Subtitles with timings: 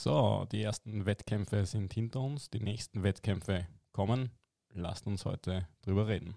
[0.00, 4.30] So, die ersten Wettkämpfe sind hinter uns, die nächsten Wettkämpfe kommen.
[4.72, 6.36] Lasst uns heute drüber reden.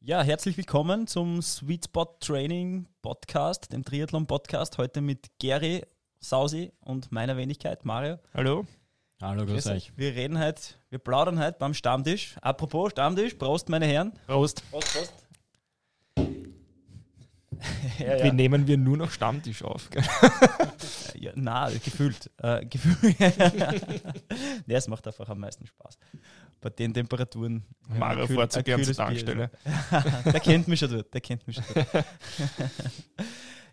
[0.00, 4.76] Ja, herzlich willkommen zum Sweet Spot Training Podcast, dem Triathlon Podcast.
[4.78, 5.82] Heute mit Gary,
[6.22, 8.18] Sausi und meiner Wenigkeit, Mario.
[8.32, 8.64] Hallo.
[9.20, 9.92] Hallo, grüß euch.
[9.96, 12.36] Wir reden heute, wir plaudern heute beim Stammtisch.
[12.40, 14.12] Apropos Stammtisch, Prost, meine Herren.
[14.28, 14.62] Prost.
[14.70, 15.14] Prost, Prost.
[17.98, 19.90] ja, Wie nehmen wir nur noch Stammtisch auf?
[21.14, 22.30] Ja, na, gefühlt.
[22.38, 23.16] Äh, gefühlt.
[24.66, 25.96] nee, es macht einfach am meisten Spaß.
[26.60, 27.62] Bei den Temperaturen.
[27.88, 28.94] Mario fährt ein gern zur.
[28.94, 29.48] Tankstelle.
[30.24, 32.04] der kennt mich schon dort, der kennt mich schon dort.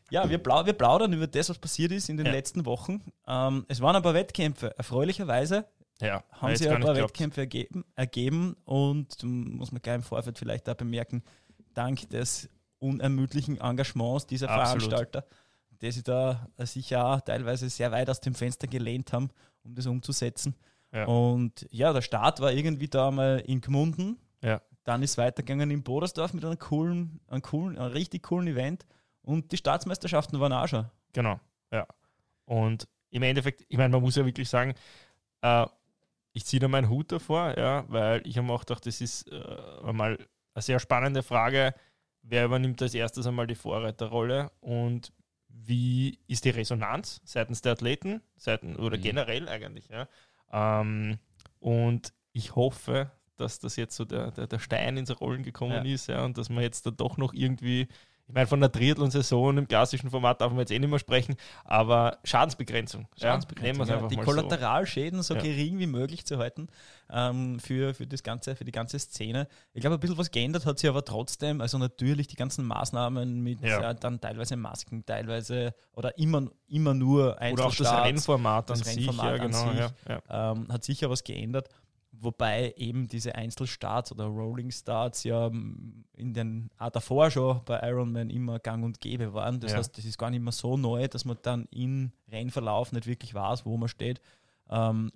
[0.10, 2.32] Ja, wir, plau wir plaudern über das, was passiert ist in den Ja.
[2.32, 3.02] letzten Wochen.
[3.28, 4.78] Ähm, es waren ein paar Wettkämpfe.
[4.78, 5.66] Erfreulicherweise
[6.02, 6.96] Ja, haben sich ein paar.
[6.96, 11.24] Wettkämpfe ergeben, ergeben und muss man gleich im Vorfeld vielleicht auch bemerken,
[11.74, 14.84] dank des unermüdlichen Engagements dieser Absolut.
[14.90, 15.26] Veranstalter,
[15.82, 19.30] die sich da sicher auch teilweise sehr weit aus dem Fenster gelehnt haben,
[19.64, 20.56] um das umzusetzen.
[20.94, 21.06] Ja.
[21.06, 24.18] Und ja, der Start war irgendwie da mal in Gmunden.
[24.42, 24.62] Ja.
[24.86, 28.86] Dann ist weitergegangen in Bodersdorf mit einem coolen, einem coolen, einem richtig coolen Event.
[29.30, 30.86] Und die Staatsmeisterschaften waren auch schon.
[31.14, 31.40] Genau,
[31.72, 31.86] ja.
[32.46, 34.74] Und im Endeffekt, ich meine, man muss ja wirklich sagen,
[35.42, 35.66] äh,
[36.34, 39.42] ich ziehe da meinen Hut davor, ja, weil ich habe auch gedacht, das ist äh,
[39.84, 40.18] einmal
[40.54, 41.74] eine sehr spannende Frage,
[42.24, 45.12] wer übernimmt als erstes einmal die Vorreiterrolle und
[45.48, 49.02] wie ist die Resonanz seitens der Athleten, seiten, oder Mhm.
[49.02, 50.08] generell eigentlich, ja.
[50.52, 51.20] Ähm,
[51.60, 55.94] und ich hoffe, dass das jetzt so der, der, der Stein ins Rollen gekommen Ja.
[55.94, 57.88] ist, ja, und dass man jetzt da doch noch irgendwie
[58.30, 61.36] ich meine, von der Triathlon-Saison im klassischen Format darf man jetzt eh nicht mehr sprechen,
[61.64, 63.08] aber Schadensbegrenzung.
[63.20, 65.42] Schadensbegrenzung, ja, nehmen wir es Ja, die Kollateralschäden so Ja.
[65.42, 66.68] gering wie möglich zu halten
[67.12, 69.48] ähm, für, für, das ganze, für die ganze Szene.
[69.74, 71.60] Ich glaube, ein bisschen was geändert hat sich aber trotzdem.
[71.60, 73.82] Also natürlich die ganzen Maßnahmen mit Ja.
[73.82, 77.54] ja, dann teilweise Masken, teilweise oder immer, immer nur so.
[77.54, 78.06] Oder auch das Einzelstarts.
[78.08, 79.08] Rennformat an das sich.
[79.08, 79.72] Rennformat ja, an genau.
[79.72, 79.92] sich.
[80.30, 81.68] Ähm, hat sicher was geändert.
[82.22, 88.30] Wobei eben diese Einzelstarts oder Rolling Starts ja in den auch davor schon bei Ironman
[88.30, 89.60] immer gang und gäbe waren.
[89.62, 89.78] Das Ja.
[89.78, 93.34] heißt, das ist gar nicht mehr so neu, dass man dann im Rennverlauf nicht wirklich
[93.34, 94.20] weiß, wo man steht.
[94.70, 95.12] Ähm,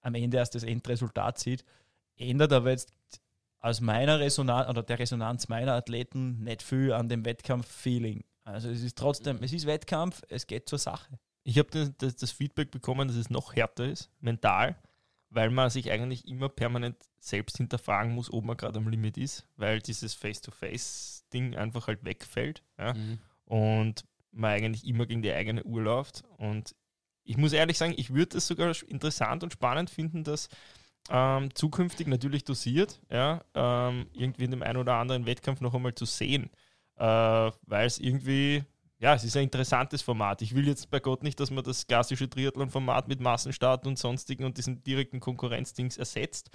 [0.00, 1.64] am Ende erst das Endresultat sieht.
[2.16, 2.92] Ändert aber jetzt
[3.60, 8.24] aus meiner Resonanz oder der Resonanz meiner Athleten nicht viel an dem Wettkampf-Feeling.
[8.44, 11.18] Also es ist trotzdem, es ist Wettkampf, es geht zur Sache.
[11.44, 14.76] Ich habe das, das, das Feedback bekommen, dass es noch härter ist, mental,
[15.34, 19.46] weil man sich eigentlich immer permanent selbst hinterfragen muss, ob man gerade am Limit ist,
[19.56, 22.62] weil dieses Face-to-Face-Ding einfach halt wegfällt.
[22.78, 22.94] Ja?
[22.94, 23.18] Mhm.
[23.46, 26.24] und man eigentlich immer gegen die eigene Uhr läuft.
[26.38, 26.74] Und
[27.24, 30.48] ich muss ehrlich sagen, ich würde es sogar interessant und spannend finden, dass
[31.10, 35.94] ähm, zukünftig natürlich dosiert, ja, ähm, irgendwie in dem einen oder anderen Wettkampf noch einmal
[35.94, 36.50] zu sehen,
[36.96, 38.64] äh, weil es irgendwie,
[39.04, 40.40] ja, es ist ein interessantes Format.
[40.40, 44.44] Ich will jetzt bei Gott nicht, dass man das klassische Triathlon-Format mit Massenstart und sonstigen
[44.46, 46.48] und diesen direkten Konkurrenzdings ersetzt,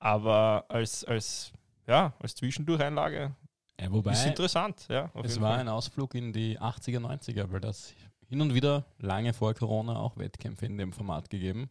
[0.00, 1.50] aber als, als,
[1.86, 3.34] ja, als Zwischendurcheinlage
[3.80, 4.84] Ja, wobei, ist interessant.
[4.90, 5.60] Ja, es war Fall.
[5.60, 7.94] ein Ausflug in die 80er, 90er, weil das
[8.28, 11.70] hin und wieder lange vor Corona auch Wettkämpfe in dem Format gegeben.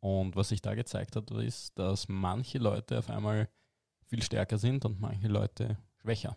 [0.00, 3.46] Und was sich da gezeigt hat, ist, dass manche Leute auf einmal
[4.06, 6.34] viel stärker sind und manche Leute schwächer.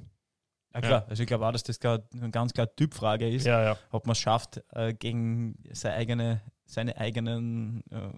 [0.73, 1.05] Ja, klar.
[1.07, 3.77] Also ich glaube auch, dass das eine ganz klar Typfrage ist, Ja, ja.
[3.91, 8.09] ob man es schafft, äh, gegen seine, eigene, seine eigenen äh,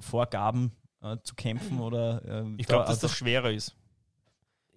[0.00, 0.72] Vorgaben
[1.02, 3.74] äh, zu kämpfen oder äh, Ich da glaube, dass das einfach- schwerer ist.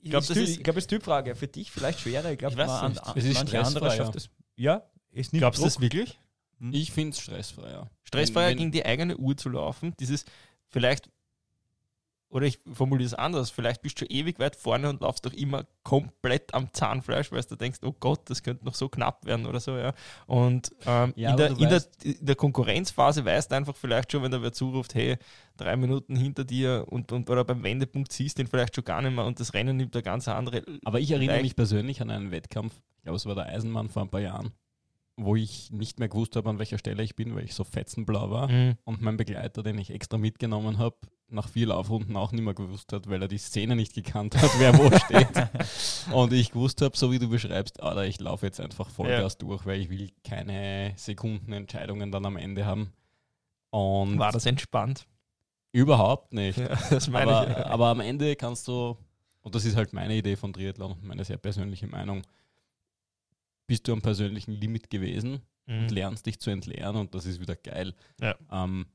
[0.01, 1.35] ich glaub, glaube, das das, ist- ich glaub, das ist Typfrage.
[1.35, 2.31] Für dich vielleicht schwerer.
[2.31, 3.97] Ich glaube, an, Es ist manche andere stressfreier.
[3.97, 4.29] schafft es.
[4.55, 6.19] Ja, es nimmt Glaubst du das wirklich?
[6.59, 6.73] Hm?
[6.73, 7.89] Ich finde es stressfreier.
[8.03, 10.25] Stressfreier Wenn- wenn- gegen die eigene Uhr zu laufen, dieses
[10.69, 11.09] vielleicht,
[12.31, 15.65] oder ich formuliere es anders, vielleicht bist du ewig weit vorne und laufst doch immer
[15.83, 19.59] komplett am Zahnfleisch, weil du denkst, oh Gott, das könnte noch so knapp werden oder
[19.59, 19.93] so, ja.
[20.27, 24.23] Und ähm, Ja, in, der, in, der, in der Konkurrenzphase weißt du einfach vielleicht schon,
[24.23, 25.17] wenn da wer zuruft, hey,
[25.57, 29.01] drei Minuten hinter dir und, und oder beim Wendepunkt siehst du den vielleicht schon gar
[29.01, 30.63] nicht mehr und das Rennen nimmt eine ganz andere.
[30.85, 33.89] Aber ich erinnere Leicht- mich persönlich an einen Wettkampf, ich glaube, es war der Eisenmann
[33.89, 34.51] vor ein paar Jahren,
[35.17, 38.31] wo ich nicht mehr gewusst habe, an welcher Stelle ich bin, weil ich so fetzenblau
[38.31, 38.47] war.
[38.49, 38.75] Mhm.
[38.85, 40.95] Und mein Begleiter, den ich extra mitgenommen habe,
[41.31, 44.49] nach vier Laufrunden auch nicht mehr gewusst hat, weil er die Szene nicht gekannt hat,
[44.59, 45.27] wer wo steht.
[46.13, 49.65] Und ich gewusst habe, so wie du beschreibst, Alter, ich laufe jetzt einfach Vollgas durch,
[49.65, 52.91] weil ich will keine Sekundenentscheidungen dann am Ende haben.
[53.69, 55.07] Und War das entspannt?
[55.73, 56.57] überhaupt nicht.
[56.57, 57.65] Ja, das meine aber, ich.
[57.65, 58.97] aber am Ende kannst du,
[59.41, 62.23] und das ist halt meine Idee von Triathlon, meine sehr persönliche Meinung,
[63.67, 65.83] bist du am persönlichen Limit gewesen, Mhm.
[65.83, 67.93] und lernst dich zu entleeren und das ist wieder geil.
[68.19, 68.35] Ja.
[68.51, 68.87] Ähm,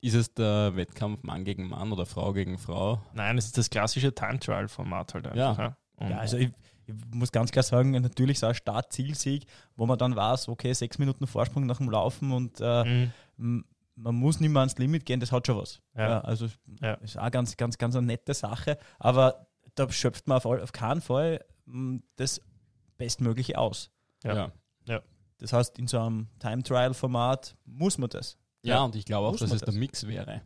[0.00, 3.00] ist es der Wettkampf Mann gegen Mann oder Frau gegen Frau?
[3.14, 5.58] Nein, es ist das klassische Time-Trial-Format halt einfach.
[5.58, 5.76] Ja.
[6.08, 6.50] Ja, also ich,
[6.86, 9.44] ich muss ganz klar sagen, natürlich so ein Start-Ziel-Sieg,
[9.76, 13.64] wo man dann weiß, okay, sechs Minuten Vorsprung nach dem Laufen und äh, Mhm.
[13.96, 15.80] man muss nicht mehr ans Limit gehen, das hat schon was.
[15.94, 16.20] Ja.
[16.22, 16.46] also
[16.80, 16.94] Ja.
[16.94, 21.00] ist auch ganz, ganz, ganz eine nette Sache, aber da schöpft man auf, auf keinen
[21.02, 21.44] Fall
[22.16, 22.40] das
[22.96, 23.90] Bestmögliche aus.
[24.24, 24.50] Ja.
[25.38, 28.36] Das heißt, in so einem Time-Trial-Format muss man das.
[28.62, 28.84] Ja, Ja.
[28.84, 29.74] und ich glaube auch, dass es der das?
[29.74, 30.42] Mix wäre.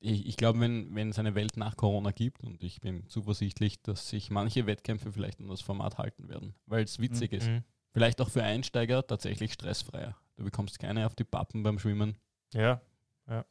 [0.00, 3.80] Ich, ich glaube, wenn, wenn es eine Welt nach Corona gibt, und ich bin zuversichtlich,
[3.82, 7.48] dass sich manche Wettkämpfe vielleicht an das Format halten werden, weil es witzig ist.
[7.48, 7.64] Mhm.
[7.92, 10.14] Vielleicht auch für Einsteiger tatsächlich stressfreier.
[10.36, 12.18] Du bekommst keine auf die Pappen beim Schwimmen.
[12.52, 12.82] Ja.
[13.26, 13.44] Das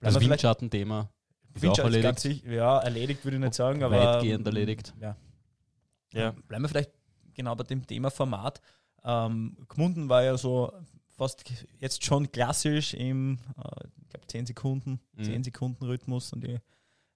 [0.00, 1.00] wir vielleicht- Windschattenthema
[1.54, 2.04] ist auch Windschatten ist erledigt.
[2.04, 4.92] ganz sicher- ja, erledigt würde ich nicht sagen, aber Weitgehend ähm, erledigt.
[5.00, 5.16] Ja.
[6.12, 6.30] Ja.
[6.48, 6.90] Bleiben wir vielleicht
[7.34, 8.60] genau bei dem Thema Format.
[9.04, 10.72] Ähm, Gmunden war ja so
[11.16, 11.44] fast
[11.80, 15.24] jetzt schon klassisch im, äh, ich glaube, 10 Sekunden, Mhm.
[15.24, 16.58] 10 Sekunden Rhythmus und die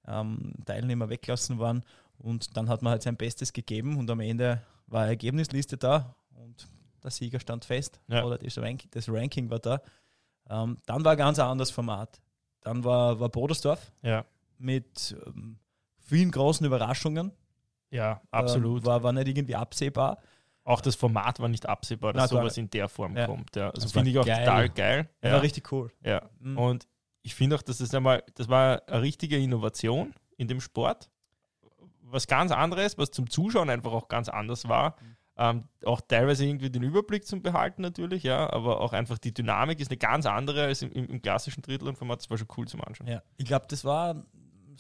[0.06, 1.83] ähm, Teilnehmer weggelassen waren.
[2.19, 6.15] Und dann hat man halt sein Bestes gegeben und am Ende war eine Ergebnisliste da
[6.35, 6.67] und
[7.03, 8.25] der Sieger stand fest Ja.
[8.25, 9.81] oder das Ranking, das Ranking war da.
[10.49, 12.21] Ähm, dann war ein ganz anderes Format.
[12.62, 14.25] Dann war, war Bodersdorf Ja.
[14.59, 15.59] mit ähm,
[15.99, 17.33] vielen großen Überraschungen.
[17.91, 18.81] Ja, absolut.
[18.83, 20.19] Ähm, war, war nicht irgendwie absehbar.
[20.69, 23.26] Auch das Format war nicht absehbar, dass gar sowas in der Form Ja.
[23.26, 23.56] kommt.
[23.56, 23.70] Ja.
[23.70, 24.44] Also finde ich auch geil.
[24.44, 25.09] total geil.
[25.25, 25.32] Ja.
[25.32, 25.91] War richtig cool.
[26.05, 26.29] ja.
[26.41, 26.59] Mhm.
[26.59, 26.88] Und
[27.23, 31.11] ich finde auch, dass das einmal, das war eine richtige Innovation in dem Sport.
[32.03, 34.97] Was ganz anderes, was zum Zuschauen einfach auch ganz anders war.
[35.37, 39.79] Ähm, auch teilweise irgendwie den Überblick zum Behalten natürlich, ja, aber auch einfach die Dynamik
[39.79, 42.21] ist eine ganz andere als im, im, klassischen Triathlon-Format.
[42.21, 43.06] Das war schon cool zum Anschauen.
[43.06, 43.23] Ja.
[43.37, 44.26] Ich glaube, das war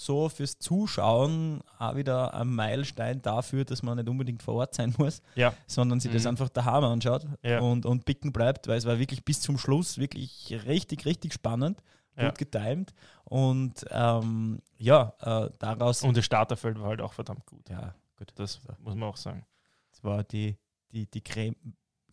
[0.00, 4.94] so fürs Zuschauen auch wieder ein Meilenstein dafür, dass man nicht unbedingt vor Ort sein
[4.96, 5.52] muss, Ja.
[5.66, 6.28] sondern sich das Mhm.
[6.28, 7.60] einfach daheim anschaut Ja.
[7.60, 11.78] und, und picken bleibt, weil es war wirklich bis zum Schluss wirklich richtig, richtig spannend,
[12.14, 12.30] gut Ja.
[12.30, 17.68] getimt und ähm, ja, äh, daraus Und das Starterfeld war halt auch verdammt gut.
[17.68, 19.44] ja, gut, Das muss man auch sagen.
[19.90, 20.56] Das war die,
[20.92, 21.56] die, die Creme,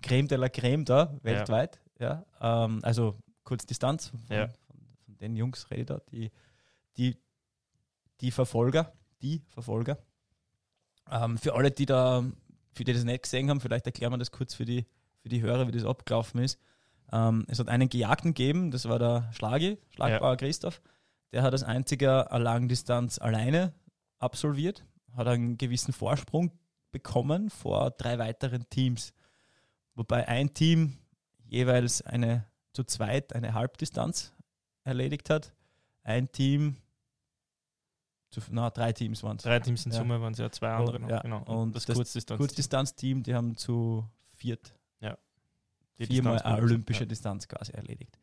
[0.01, 1.79] Creme de la Creme da, weltweit.
[1.99, 2.25] Ja.
[2.41, 4.47] Ähm, also Kurzdistanz, von, Ja.
[4.47, 4.75] von,
[5.19, 6.31] den Jungs rede da, die,
[6.97, 7.15] die,
[8.21, 9.97] die Verfolger, die Verfolger.
[11.09, 12.23] Ähm, für alle, die da,
[12.73, 14.85] für die das nicht gesehen haben, vielleicht erklären wir das kurz für die,
[15.21, 16.59] für die Hörer, wie das abgelaufen ist.
[17.11, 20.81] Ähm, es hat einen Gejagten gegeben, das war der Schlagi, Schlagbauer Christoph.
[21.31, 23.73] Der hat als einziger eine Langdistanz alleine
[24.19, 24.85] absolviert,
[25.15, 26.51] hat einen gewissen Vorsprung
[26.91, 29.13] bekommen vor drei weiteren Teams.
[29.95, 30.97] Wobei ein Team
[31.45, 34.33] jeweils eine zu zweit eine Halbdistanz
[34.83, 35.53] erledigt hat.
[36.03, 36.77] Ein Team,
[38.41, 39.43] zu, na, drei Teams waren es.
[39.43, 39.97] Drei Teams in Ja.
[39.99, 41.09] Summe waren es ja zwei andere noch.
[41.09, 41.21] ja.
[41.21, 41.43] Genau.
[41.43, 42.37] Und das, das Kurzdistanz.
[42.37, 44.73] Kurzdistanzteam, die haben zu viert
[45.97, 47.05] die viermal Distanz olympische ja.
[47.05, 48.19] Distanz quasi erledigt.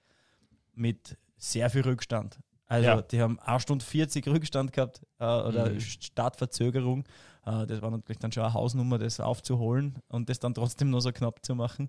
[0.74, 2.38] Mit sehr viel Rückstand.
[2.66, 3.00] Also Ja.
[3.00, 5.80] die haben 1 Stunde 40 Rückstand gehabt äh, oder Mhm.
[5.80, 7.04] Startverzögerung.
[7.46, 11.00] Äh, das war natürlich dann schon eine Hausnummer, das aufzuholen und das dann trotzdem nur
[11.00, 11.88] so knapp zu machen.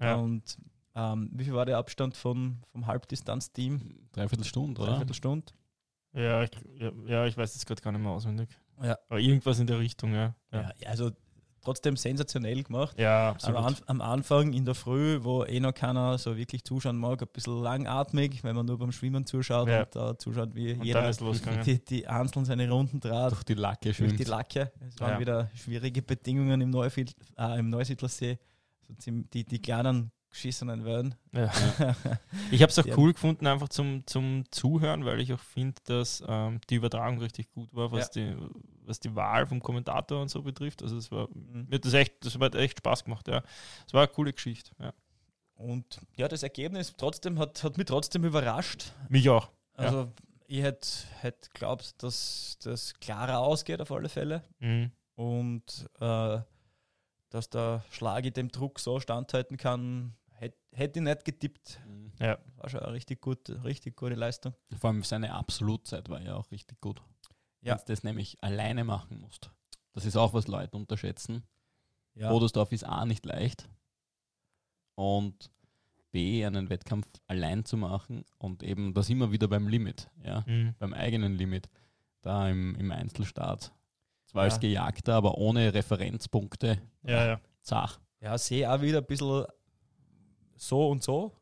[0.00, 0.16] Ja.
[0.16, 0.58] Und
[0.94, 4.08] ähm, wie viel war der Abstand von, vom Halbdistanzteam?
[4.12, 4.90] Dreiviertel Stunde, oder?
[4.92, 5.46] Dreiviertel Stunde.
[6.14, 8.48] Ja, ich, ja, ja, ich weiß jetzt gerade gar nicht mehr auswendig.
[8.82, 8.98] Ja.
[9.08, 10.34] Aber irgendwas in der Richtung, ja.
[10.52, 10.70] Ja.
[10.86, 11.10] also
[11.62, 12.98] trotzdem sensationell gemacht.
[12.98, 13.58] Ja, Am, absolut.
[13.60, 17.28] Anf am Anfang in der Früh, wo eh noch keiner so wirklich zuschauen mag, ein
[17.32, 19.84] bisschen langatmig, wenn man nur beim Schwimmen zuschaut Ja.
[19.84, 21.10] und da zuschaut, wie Und jeder
[21.64, 24.18] die, die einzeln seine Runden trat Durch die Lacke durch schwimmt.
[24.18, 24.72] die Lacke.
[24.88, 25.20] Es waren Ja.
[25.20, 28.38] wieder schwierige Bedingungen im, Neufied, äh, im Neusiedlersee.
[28.88, 31.14] So ziem- die, die kleinen geschissenen Wellen.
[31.32, 31.50] Ja.
[32.50, 32.96] Ich habe es auch Ja.
[32.98, 37.50] cool gefunden, einfach zum, zum Zuhören, weil ich auch finde, dass ähm, die Übertragung richtig
[37.52, 38.34] gut war, was, die,
[38.84, 40.82] was die Wahl vom Kommentator und so betrifft.
[40.82, 41.66] Also es war, Mhm.
[41.68, 43.42] mir hat das echt, das hat echt Spaß gemacht, ja.
[43.86, 44.72] Es war eine coole Geschichte.
[44.80, 44.92] Ja.
[45.54, 48.92] Und ja, das Ergebnis trotzdem hat, hat mich trotzdem überrascht.
[49.08, 49.48] Mich auch.
[49.78, 49.84] Ja.
[49.84, 50.12] Also
[50.48, 50.88] ich hätte
[51.20, 54.42] hätt geglaubt, dass das klarer ausgeht auf alle Fälle.
[54.58, 54.90] Mhm.
[55.14, 56.40] Und äh,
[57.30, 61.80] dass der Schlagi dem Druck so standhalten kann, hätte hätt ich nicht getippt.
[61.86, 62.12] Mhm.
[62.18, 62.38] Ja.
[62.56, 64.54] War schon eine richtig, gut, richtig gute Leistung.
[64.78, 67.02] Vor allem seine Absolutzeit war ja auch richtig gut.
[67.60, 67.72] Ja.
[67.72, 69.50] Wenn du das nämlich alleine machen musst.
[69.92, 71.44] Das ist auch, was Leute unterschätzen.
[72.14, 73.68] Ja, Bodersdorf ist A nicht leicht
[74.94, 75.50] und
[76.10, 80.74] B einen Wettkampf allein zu machen und eben das immer wieder beim Limit, ja, Mhm.
[80.78, 81.68] beim eigenen Limit,
[82.20, 83.72] da im, im Einzelstart.
[84.26, 84.50] Zwar Ja.
[84.50, 86.80] als Gejagter, aber ohne Referenzpunkte.
[87.02, 87.40] Ja, ja.
[87.62, 87.98] Zach.
[88.20, 89.44] ja sehe auch wieder ein bisschen
[90.62, 91.32] so und so.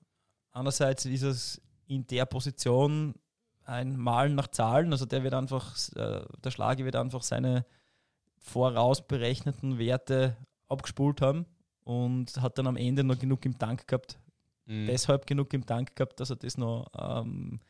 [0.53, 3.15] Andererseits ist es in der Position
[3.65, 4.93] ein Malen nach Zahlen.
[4.93, 7.65] Also der wird einfach, äh, der Schlage wird einfach seine
[8.39, 10.37] voraus berechneten Werte
[10.69, 11.47] abgespult haben
[11.85, 14.19] und hat dann am Ende noch genug im Tank gehabt,
[14.67, 14.87] mhm.
[14.87, 16.87] deshalb genug im Tank gehabt, dass er das noch.
[16.99, 17.61] Ähm,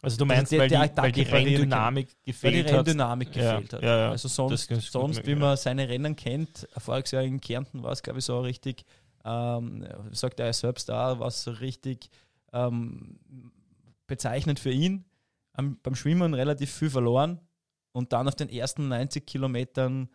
[0.00, 3.78] also du meinst, die, weil, die, weil die Renndynamik gefehlt weil die Renndynamik gefehlt ja,
[3.78, 3.84] hat.
[3.84, 4.10] Ja, ja.
[4.10, 8.20] Also sonst, sonst wie man seine Rennen kennt, voriges Jahr in Kärnten war es, glaube
[8.20, 8.84] ich, so richtig,
[9.28, 12.08] ähm, sagt er selbst da, was so richtig
[12.52, 13.20] ähm,
[14.06, 15.04] bezeichnend für ihn.
[15.52, 17.40] Am, beim Schwimmen relativ viel verloren
[17.92, 20.08] und dann auf den ersten 90 Kilometern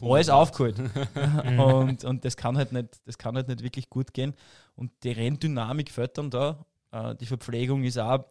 [0.00, 0.78] alles aufgeholt.
[1.58, 4.34] und, und das kann halt nicht, das kann halt nicht wirklich gut gehen.
[4.74, 6.64] Und die Renndynamik fällt dann da.
[6.90, 8.24] Äh, die Verpflegung ist auch,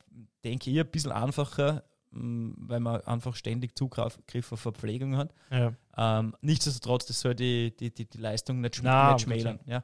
[0.44, 4.18] denke ich, ein bisschen einfacher, mm, weil man einfach ständig Zugriff
[4.52, 5.32] auf Verpflegung hat.
[5.52, 5.74] Ja.
[5.96, 9.60] Ähm, nichtsdestotrotz, das soll die, die, die, die Leistung nicht, schm nicht schmälern.
[9.68, 9.84] Ja.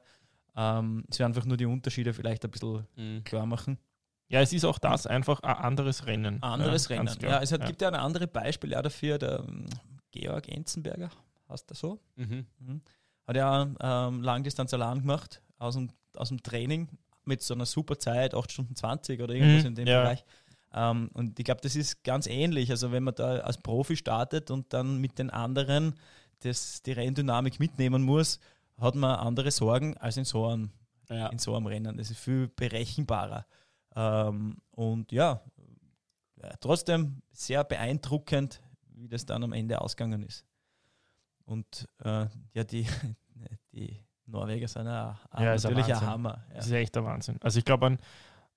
[0.55, 3.23] Ähm, es wird einfach nur die Unterschiede vielleicht ein bisschen mhm.
[3.23, 3.77] klar machen.
[4.27, 6.41] Ja, es ist auch das einfach ein anderes Rennen.
[6.41, 7.17] Anderes ja, Rennen.
[7.21, 7.67] Ja, es hat, ja.
[7.67, 9.65] gibt ja ein anderes Beispiel auch dafür, der um,
[10.11, 11.09] Georg Enzenberger,
[11.49, 11.99] heißt der so?
[12.15, 12.45] Mhm.
[12.59, 12.81] Mhm.
[13.27, 16.87] Hat ja ähm, Langdistanz allein gemacht, aus dem, aus dem Training
[17.25, 19.67] mit so einer super Zeit, 8 Stunden 20 oder irgendwas mhm.
[19.67, 20.01] in dem ja.
[20.01, 20.25] Bereich.
[20.73, 22.71] Ähm, und ich glaube, das ist ganz ähnlich.
[22.71, 25.95] Also wenn man da als Profi startet und dann mit den anderen
[26.39, 28.39] das, die Renndynamik mitnehmen muss,
[28.83, 30.71] hat man andere Sorgen als in so einem,
[31.09, 31.27] ja.
[31.27, 31.97] in so einem Rennen.
[31.97, 33.45] Das ist viel berechenbarer.
[33.95, 35.41] Ähm, und ja,
[36.59, 40.45] trotzdem sehr beeindruckend, wie das dann am Ende ausgegangen ist.
[41.45, 42.87] Und äh, ja, die,
[43.71, 46.45] die Norweger sind ja, ja natürlich ein, ein Hammer.
[46.49, 46.55] Ja.
[46.55, 47.37] Das ist echt der Wahnsinn.
[47.41, 47.97] Also ich glaube,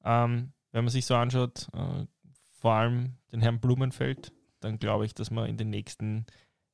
[0.05, 2.07] ähm, wenn man sich so anschaut, äh,
[2.61, 6.27] vor allem den Herrn Blumenfeld, dann glaube ich, dass man in den nächsten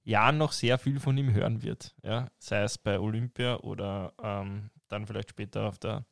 [0.04, 1.94] Jahren noch sehr viel von ihm hören wird.
[2.02, 2.28] Ja?
[2.38, 6.04] Sei es bei Olympia oder ähm, dann vielleicht später auf der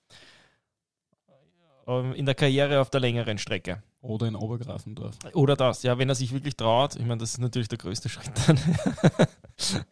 [1.86, 3.82] ähm, in der Karriere auf der längeren Strecke.
[4.02, 5.18] Oder in Obergrafendorf.
[5.34, 6.96] Oder das, ja, wenn er sich wirklich traut.
[6.96, 8.58] Ich meine, das ist natürlich der größte Schritt dann.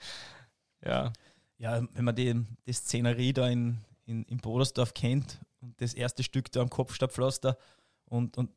[0.85, 1.13] ja.
[1.59, 6.23] Ja, wenn man die, die Szenerie da in, in, in Brodersdorf kennt und das erste
[6.23, 7.59] Stück da am Kopfstabpflaster
[8.07, 8.51] und, und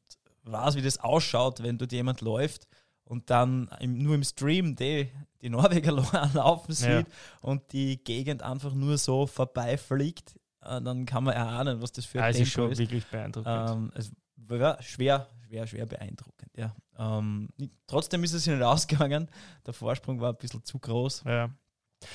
[0.44, 2.68] weiß, wie das ausschaut, wenn dort jemand läuft
[3.12, 5.92] und dann im, nur im Stream die, die Norweger
[6.34, 7.04] laufen sieht ja.
[7.42, 12.20] und die Gegend einfach nur so vorbeifliegt, äh, dann kann man erahnen, was das für
[12.20, 12.54] ein also Tempo ist.
[12.54, 13.70] schon wirklich beeindruckend.
[13.70, 16.52] Ähm, es war schwer, schwer, schwer beeindruckend.
[16.56, 16.74] Ja.
[16.98, 17.50] Ähm,
[17.86, 19.30] trotzdem ist es nicht ausgegangen.
[19.66, 21.26] Der Vorsprung war ein bisschen zu groß.
[21.26, 21.50] Ja.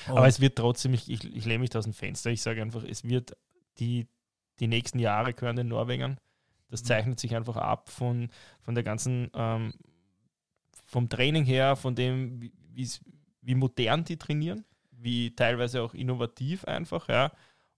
[0.07, 2.59] Aber es wird trotzdem, ich, ich, ich lehne mich da aus dem Fenster, ich sage
[2.59, 3.37] einfach, es wird
[3.77, 4.07] die,
[4.59, 6.17] die nächsten Jahre gehören den Norwegern.
[6.69, 6.87] Das mhm.
[6.87, 8.29] zeichnet sich einfach ab von,
[8.61, 9.73] von der ganzen, ähm,
[10.87, 12.89] vom Training her, von dem, wie,
[13.41, 17.31] wie modern die trainieren, wie teilweise auch innovativ einfach, ja.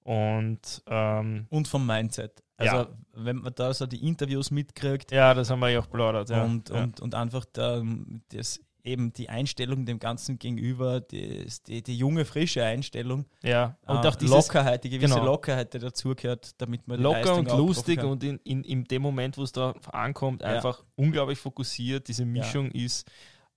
[0.03, 2.41] Und, ähm, und vom Mindset.
[2.57, 2.87] Also ja.
[3.13, 5.11] wenn man da so die Interviews mitkriegt.
[5.11, 6.29] Ja, das haben wir ja auch plaudert.
[6.29, 6.43] Ja.
[6.43, 6.83] Und, ja.
[6.83, 7.83] und, und einfach da,
[8.29, 13.25] das, eben die Einstellung dem Ganzen gegenüber, die, die, die junge, frische Einstellung.
[13.43, 15.25] Ja, und äh, auch die Lockerheit, die gewisse genau.
[15.25, 19.43] Lockerheit, die dazugehört, damit man Locker und lustig und in, in, in dem Moment, wo
[19.43, 22.07] es da ankommt, einfach unglaublich fokussiert.
[22.07, 23.07] Diese Mischung ist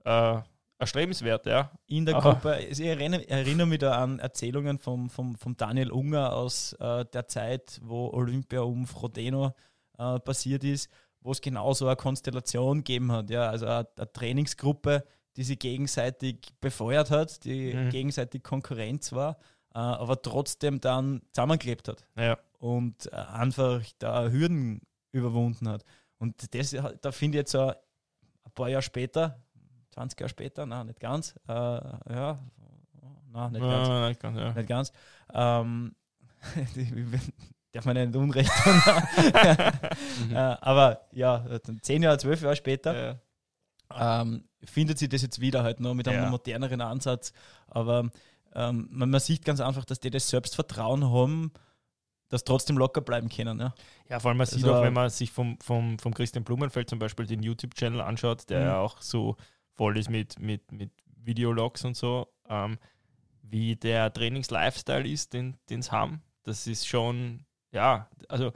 [0.05, 0.39] äh,
[0.83, 1.71] erstrebenswert, ja.
[1.87, 2.33] In der Aha.
[2.33, 7.05] Gruppe, ich erinnere, erinnere, mich da an Erzählungen vom, vom, vom Daniel Unger aus äh,
[7.07, 9.53] der Zeit, wo Olympia um Frodeno
[9.99, 13.31] äh, passiert ist, wo es genau so eine Konstellation gegeben hat.
[13.31, 15.05] Ja, also eine, eine Trainingsgruppe,
[15.37, 17.91] die sich gegenseitig befeuert hat, die mhm.
[17.91, 19.39] gegenseitig Konkurrenz war,
[19.75, 22.07] äh, aber trotzdem dann zusammengeklebt hat.
[22.17, 22.39] Ja.
[22.59, 25.85] Und äh, einfach da Hürden überwunden hat.
[26.19, 29.43] Und das, da finde ich jetzt so ein paar Jahre später,
[29.93, 32.39] 20 Jahre später, nein, nicht ganz, äh, ja,
[33.33, 34.53] nein, nicht ganz, ja, nicht ganz, ja.
[34.53, 34.93] nicht ganz
[35.35, 35.95] ähm,
[37.73, 40.31] darf man nicht Unrecht mhm.
[40.37, 41.45] äh, aber ja,
[41.81, 43.21] zehn Jahre, zwölf Jahre später.
[43.99, 46.31] Ähm, findet sich das jetzt wieder halt noch mit einem ja.
[46.31, 47.33] moderneren Ansatz.
[47.69, 48.11] Aber
[48.55, 51.53] ähm, man, man, sieht ganz einfach, dass die das Selbstvertrauen haben,
[52.29, 53.61] dass trotzdem locker bleiben können.
[53.61, 53.75] Ja,
[54.09, 56.89] ja vor allem man sieht also, auch, wenn man sich vom, vom, vom Christian Blumenfeld
[56.89, 58.67] zum Beispiel den YouTube-Channel anschaut, der mhm.
[58.67, 59.37] ja auch so
[59.75, 62.79] voll ist mit, mit, mit Videologs und so, ähm,
[63.43, 66.23] wie der Trainings-Lifestyle ist, den sie haben.
[66.43, 68.53] Das ist schon, ja, also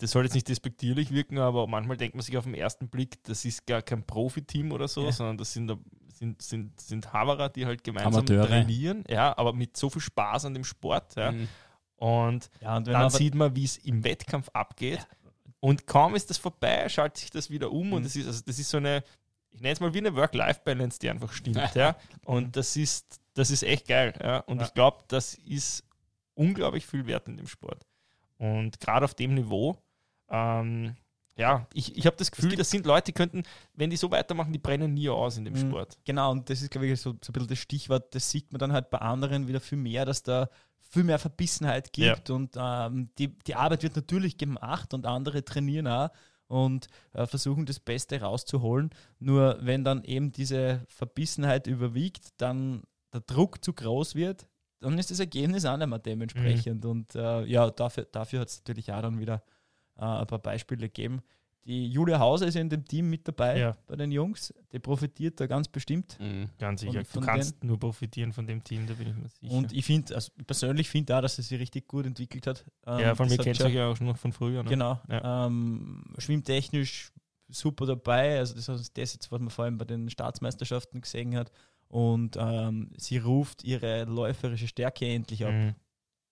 [0.00, 3.22] das soll jetzt nicht despektierlich wirken, aber manchmal denkt man sich auf den ersten Blick,
[3.24, 5.12] das ist gar kein Profiteam oder so, ja.
[5.12, 5.70] sondern das sind,
[6.14, 8.46] sind, sind, sind Haverer, die halt gemeinsam Amateure.
[8.46, 11.16] trainieren, ja, aber mit so viel Spaß an dem Sport.
[11.16, 11.32] Ja.
[11.32, 11.48] Mhm.
[11.96, 15.06] Und, ja, und dann sieht man, wie es im Wettkampf abgeht.
[15.60, 17.92] Und kaum ist das vorbei, schaltet sich das wieder um mhm.
[17.94, 19.04] und das ist, also das ist so eine,
[19.50, 21.74] ich nenne es mal wie eine Work-Life-Balance, die einfach stimmt.
[21.74, 21.96] ja.
[22.24, 24.14] Und das ist, das ist echt geil.
[24.22, 24.38] Ja.
[24.40, 25.84] Und ich glaube, das ist
[26.34, 27.86] unglaublich viel wert in dem Sport.
[28.38, 29.76] Und gerade auf dem Niveau,
[30.30, 30.96] ähm,
[31.36, 33.44] ja, ich, ich habe das Gefühl, das sind Leute, die könnten,
[33.74, 35.70] wenn die so weitermachen, die brennen nie aus in dem Mhm.
[35.70, 35.98] Sport.
[36.04, 38.14] Genau, und das ist, glaube ich, so, so ein bisschen das Stichwort.
[38.14, 41.92] Das sieht man dann halt bei anderen wieder viel mehr, dass da viel mehr Verbissenheit
[41.92, 46.08] gibt und ähm, die, die Arbeit wird natürlich gemacht und andere trainieren auch
[46.48, 48.90] und äh, versuchen das Beste rauszuholen.
[49.20, 52.82] Nur wenn dann eben diese Verbissenheit überwiegt, dann
[53.14, 54.48] der Druck zu groß wird,
[54.80, 56.84] dann ist das Ergebnis auch nicht mehr dementsprechend.
[56.84, 59.44] Und äh, ja, dafür, dafür hat es natürlich auch dann wieder
[60.00, 61.20] äh, ein paar Beispiele gegeben.
[61.66, 63.76] Die Julia Hauser ist ja in dem Team mit dabei Ja.
[63.86, 64.52] bei den Jungs.
[64.72, 66.16] Die profitiert da ganz bestimmt.
[66.18, 66.48] Mhm.
[66.58, 67.02] Ganz sicher.
[67.12, 69.52] Du kannst nur profitieren von dem Team, da bin ich mir sicher.
[69.52, 72.64] Und ich finde, also ich persönlich finde auch, dass sie sich richtig gut entwickelt hat.
[72.86, 74.62] Ähm, ja, von mir du schon- ja auch schon noch von früher.
[74.62, 74.70] Ne?
[74.70, 74.98] Genau.
[75.10, 75.46] Ja.
[75.46, 77.12] Ähm, schwimmtechnisch
[77.48, 78.38] super dabei.
[78.38, 81.52] Also das ist das jetzt, was man vor allem bei den Staatsmeisterschaften gesehen hat.
[81.88, 85.52] Und ähm, sie ruft ihre läuferische Stärke endlich ab.
[85.52, 85.74] Mhm.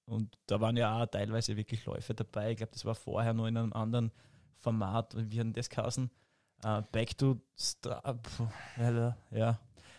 [0.08, 2.52] Und da waren ja auch teilweise wirklich Läufe dabei.
[2.52, 4.10] Ich glaube, das war vorher noch in einem anderen
[4.56, 5.14] Format.
[5.16, 6.10] Wie hat denn das geheißen?
[6.64, 8.48] Äh, back to Stra Puh,
[9.30, 9.58] ja.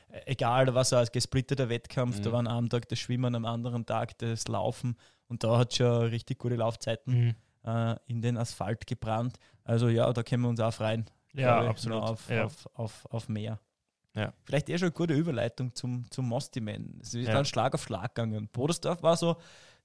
[0.10, 2.18] Äh, Egal, was als gesplitteter Wettkampf.
[2.20, 2.24] Mhm.
[2.24, 4.98] Da war an einem Tag das Schwimmen, am anderen Tag das Laufen.
[5.28, 7.36] Und da hat schon richtig gute Laufzeiten Mhm.
[7.70, 9.38] äh, in den Asphalt gebrannt.
[9.64, 11.06] Also ja, da können wir uns auch freuen.
[11.34, 12.02] Ja, absolut.
[12.02, 12.46] Auf, ja.
[12.46, 13.60] auf, auf, auf mehr.
[14.16, 14.34] Ja.
[14.44, 16.98] Vielleicht eher schon eine gute Überleitung zum, zum Mostiman.
[17.00, 17.34] Es ist Ja.
[17.36, 18.50] dann Schlag auf Schlag gegangen.
[18.52, 19.38] Bodersdorf war so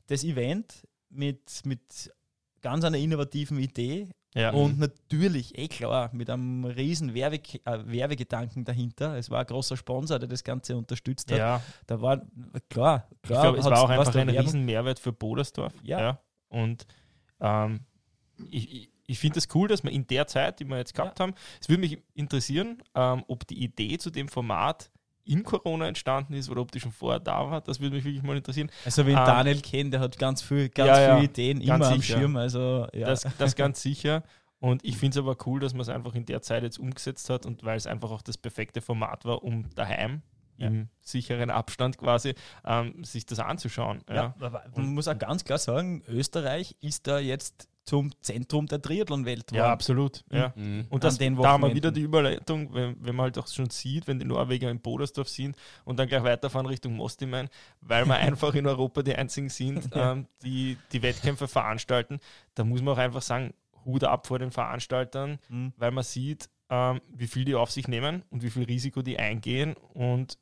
[0.07, 2.13] das Event mit, mit
[2.61, 4.51] ganz einer innovativen Idee ja.
[4.51, 9.17] und natürlich, eh klar, mit einem riesen Werbe, äh, Werbegedanken dahinter.
[9.17, 11.39] Es war ein großer Sponsor, der das Ganze unterstützt hat.
[11.39, 11.63] ja.
[11.87, 12.23] Da war,
[12.69, 13.43] klar, Ich klar.
[13.43, 14.43] glaube, es war auch einfach ein Werbung.
[14.43, 15.75] riesen Mehrwert für Bodersdorf.
[15.83, 16.19] Ja.
[16.49, 16.87] Und
[17.41, 17.81] ähm,
[18.51, 21.21] ich, ich, ich finde es cool, dass wir in der Zeit, die wir jetzt gehabt
[21.21, 24.91] haben, es würde mich interessieren, ähm, ob die Idee zu dem Format
[25.25, 27.61] in Corona entstanden ist oder ob die schon vorher da war.
[27.61, 28.71] Das würde mich wirklich mal interessieren.
[28.85, 31.69] Also, wenn Ähm, Daniel kennt, der hat ganz viel, ganz Ja, ja, viele Ideen ganz
[31.85, 32.19] immer am sicher.
[32.19, 32.37] Schirm.
[32.37, 33.07] Also, ja.
[33.07, 34.23] Das, das ganz sicher.
[34.61, 37.29] Und ich finde es aber cool, dass man es einfach in der Zeit jetzt umgesetzt
[37.31, 40.23] hat und weil es einfach auch das perfekte Format war, um daheim
[40.57, 40.69] Ja.
[40.69, 44.01] im sicheren Abstand quasi ähm, sich das anzuschauen.
[44.09, 44.35] Ja.
[44.41, 49.53] Ja, man muss auch ganz klar sagen, Österreich ist da jetzt zum Zentrum der Triathlon-Welt
[49.53, 50.25] Ja, absolut.
[50.31, 50.37] Mhm.
[50.37, 50.53] Ja.
[50.57, 50.87] Mhm.
[50.89, 53.69] Und das, den da haben wir wieder die Überleitung, wenn, wenn man halt auch schon
[53.71, 57.49] sieht, wenn die Norweger in Bodersdorf sind und dann gleich weiterfahren Richtung Mostiman,
[57.81, 62.21] weil wir einfach in Europa die einzigen sind, ähm, die die Wettkämpfe veranstalten.
[62.55, 63.53] Da muss man auch einfach sagen,
[63.85, 65.75] Hut ab vor den Veranstaltern, Mhm.
[65.77, 69.19] weil man sieht, ähm, wie viel die auf sich nehmen und wie viel Risiko die
[69.19, 70.39] eingehen und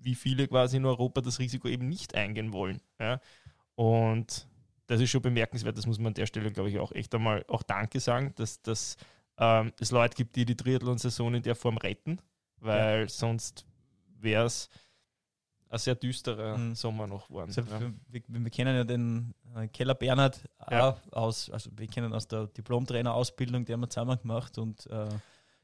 [0.00, 2.80] wie viele quasi in Europa das Risiko eben nicht eingehen wollen.
[3.00, 3.20] Ja?
[3.74, 4.46] Und
[4.86, 7.44] das ist schon bemerkenswert, das muss man an der Stelle, glaube ich, auch echt einmal
[7.48, 8.96] auch Danke sagen, dass, dass
[9.38, 12.18] ähm, es Leute gibt, die die Triathlon-Saison in der Form retten,
[12.58, 13.66] weil sonst
[14.20, 14.68] wäre es
[15.70, 16.74] ein sehr düsterer Mhm.
[16.74, 17.52] Sommer noch geworden.
[17.56, 17.80] Also, ja.
[18.08, 20.96] wir, wir, kennen ja den äh, Keller Bernhard Ja.
[21.10, 25.08] aus, also wir kennen aus der Diplom-Trainer-Ausbildung, die haben wir zusammen gemacht und äh,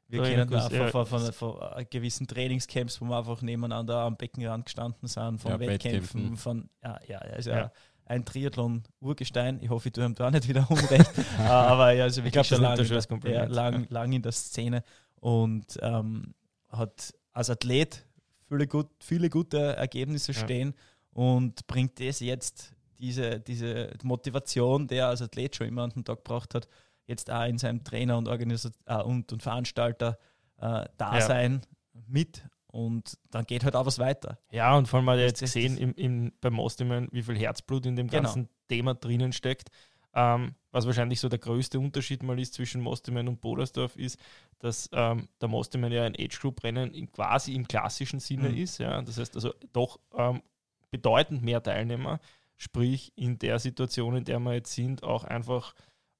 [0.08, 0.88] wir Ja, kennen ja, auch ja.
[0.88, 5.52] von, von, von, äh, gewissen Trainingscamps, wo wir einfach nebeneinander am Beckenrand gestanden sind, von
[5.52, 7.70] Ja, Wettkämpfen, von, ja, ja, ist Ja.
[8.10, 8.14] Ja.
[8.16, 9.60] ein Triathlon-Urgestein.
[9.62, 11.10] Ich hoffe, ich tue ihm da nicht wieder unrecht.
[11.38, 13.48] Äh, aber ja, also Ich wirklich glaub, schon lange in, der- Kompliment.
[13.50, 14.82] ja, lang, lang in der Szene
[15.20, 16.34] und ähm,
[16.68, 18.04] hat als Athlet
[18.48, 20.38] viele, gut, viele gute Ergebnisse Ja.
[20.40, 20.74] stehen
[21.12, 26.04] und bringt das jetzt, diese, diese Motivation, die er als Athlet schon immer an den
[26.04, 26.68] Tag gebracht hat,
[27.06, 30.18] jetzt auch in seinem Trainer und, Organisat äh, und, und Veranstalter
[30.58, 31.60] äh, Dasein
[32.06, 34.38] mit und dann geht halt auch was weiter.
[34.50, 37.86] Ja, und vor allem hat er jetzt gesehen im, im, beim Mostiman, wie viel Herzblut
[37.86, 38.22] in dem Genau.
[38.22, 39.70] ganzen Thema drinnen steckt.
[40.12, 44.18] Ähm, was wahrscheinlich so der größte Unterschied mal ist zwischen Mostiman und Bodersdorf, ist,
[44.58, 48.56] dass ähm, der Mostiman ja ein Age-Group-Rennen quasi im klassischen Sinne Mhm.
[48.56, 48.78] ist.
[48.78, 49.00] Ja?
[49.02, 50.42] Das heißt also doch ähm,
[50.90, 52.18] bedeutend mehr Teilnehmer,
[52.56, 55.74] sprich in der Situation, in der wir jetzt sind, auch einfach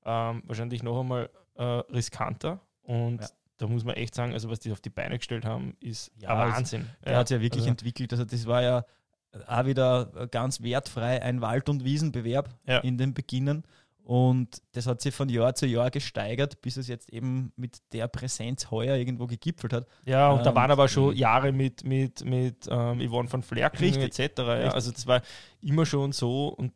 [0.05, 2.61] ähm, wahrscheinlich noch einmal äh, riskanter.
[2.83, 3.29] Und Ja.
[3.61, 6.31] Da muss man echt sagen, also was die auf die Beine gestellt haben, ist Ja,
[6.31, 6.87] also Wahnsinn.
[7.03, 8.13] Er hat es ja wirklich also- entwickelt.
[8.13, 8.85] Also das war ja
[9.47, 12.79] auch wieder ganz wertfrei ein Wald- und Wiesenbewerb Ja.
[12.79, 13.65] in den Beginnen.
[14.03, 18.09] Und das hat sich von Jahr zu Jahr gesteigert, bis es jetzt eben mit der
[18.09, 19.87] Präsenz heuer irgendwo gegipfelt hat.
[20.05, 21.15] Ja, und da Ähm, waren aber schon.
[21.15, 24.19] Jahre mit, mit, mit ähm, Yvonne von Flerken Richtig.
[24.19, 24.39] etc.
[24.39, 24.71] Ja.
[24.73, 25.23] Also das war
[25.61, 26.73] immer schon so und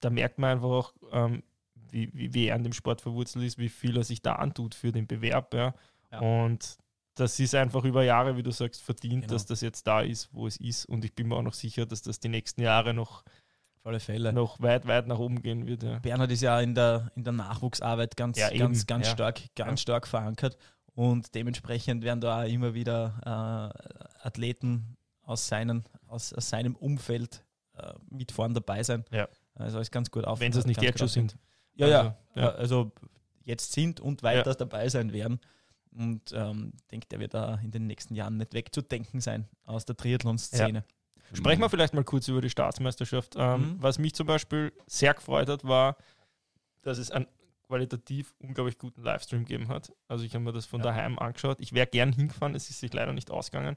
[0.00, 1.42] da merkt man einfach auch, ähm,
[1.90, 4.74] wie, wie, wie er an dem Sport verwurzelt ist, wie viel er sich da antut
[4.74, 5.54] für den Bewerb.
[5.54, 5.74] Ja.
[6.12, 6.20] Ja.
[6.20, 6.76] Und
[7.14, 9.32] das ist einfach über Jahre, wie du sagst, verdient, Genau.
[9.34, 10.84] dass das jetzt da ist, wo es ist.
[10.86, 13.24] Und ich bin mir auch noch sicher, dass das die nächsten Jahre noch,
[13.84, 14.32] alle Fälle.
[14.32, 15.82] noch weit, weit nach oben gehen wird.
[15.82, 15.98] Ja.
[16.00, 19.12] Bernhard ist ja in der, in der Nachwuchsarbeit ganz, Ja, eben, ganz, ganz ja.
[19.12, 20.56] stark, ganz stark verankert.
[20.94, 27.44] Und dementsprechend werden da auch immer wieder äh, Athleten aus, seinen, aus, aus seinem Umfeld
[27.76, 29.04] äh, mit vorn dabei sein.
[29.54, 30.40] Also ist ganz gut auf.
[30.40, 31.36] Wenn sie es nicht jetzt schon sind.
[31.74, 31.98] Ja, ja.
[32.34, 32.48] Also, ja.
[32.54, 32.92] Also
[33.44, 35.40] jetzt sind und weiter dabei sein werden.
[35.96, 39.84] Und ähm, ich denke, der wird da in den nächsten Jahren nicht wegzudenken sein aus
[39.86, 40.84] der Triathlon-Szene.
[41.32, 43.34] Sprechen wir vielleicht mal kurz über die Staatsmeisterschaft.
[43.36, 43.76] Ähm, Mhm.
[43.82, 45.96] Was mich zum Beispiel sehr gefreut hat, war,
[46.82, 47.26] dass es einen
[47.66, 49.92] qualitativ unglaublich guten Livestream gegeben hat.
[50.06, 50.86] Also ich habe mir das von Ja.
[50.86, 51.60] daheim angeschaut.
[51.60, 53.74] Ich wäre gern hingefahren, es ist sich leider nicht ausgegangen.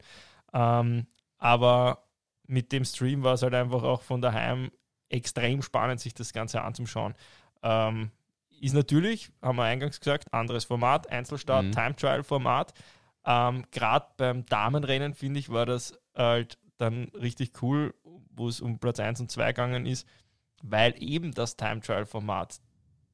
[0.53, 2.03] Ähm, aber
[2.45, 4.71] mit dem Stream war es halt einfach auch von daheim
[5.09, 7.15] extrem spannend, sich das Ganze anzuschauen.
[7.63, 8.11] Ähm,
[8.61, 11.71] ist natürlich, haben wir eingangs gesagt, anderes Format, Einzelstart, Mhm.
[11.71, 12.73] Time-Trial-Format.
[13.25, 17.93] Ähm, Gerade beim Damenrennen, finde ich, war das halt dann richtig cool,
[18.31, 20.07] wo es um Platz 1 und 2 gegangen ist,
[20.63, 22.59] weil eben das Time-Trial-Format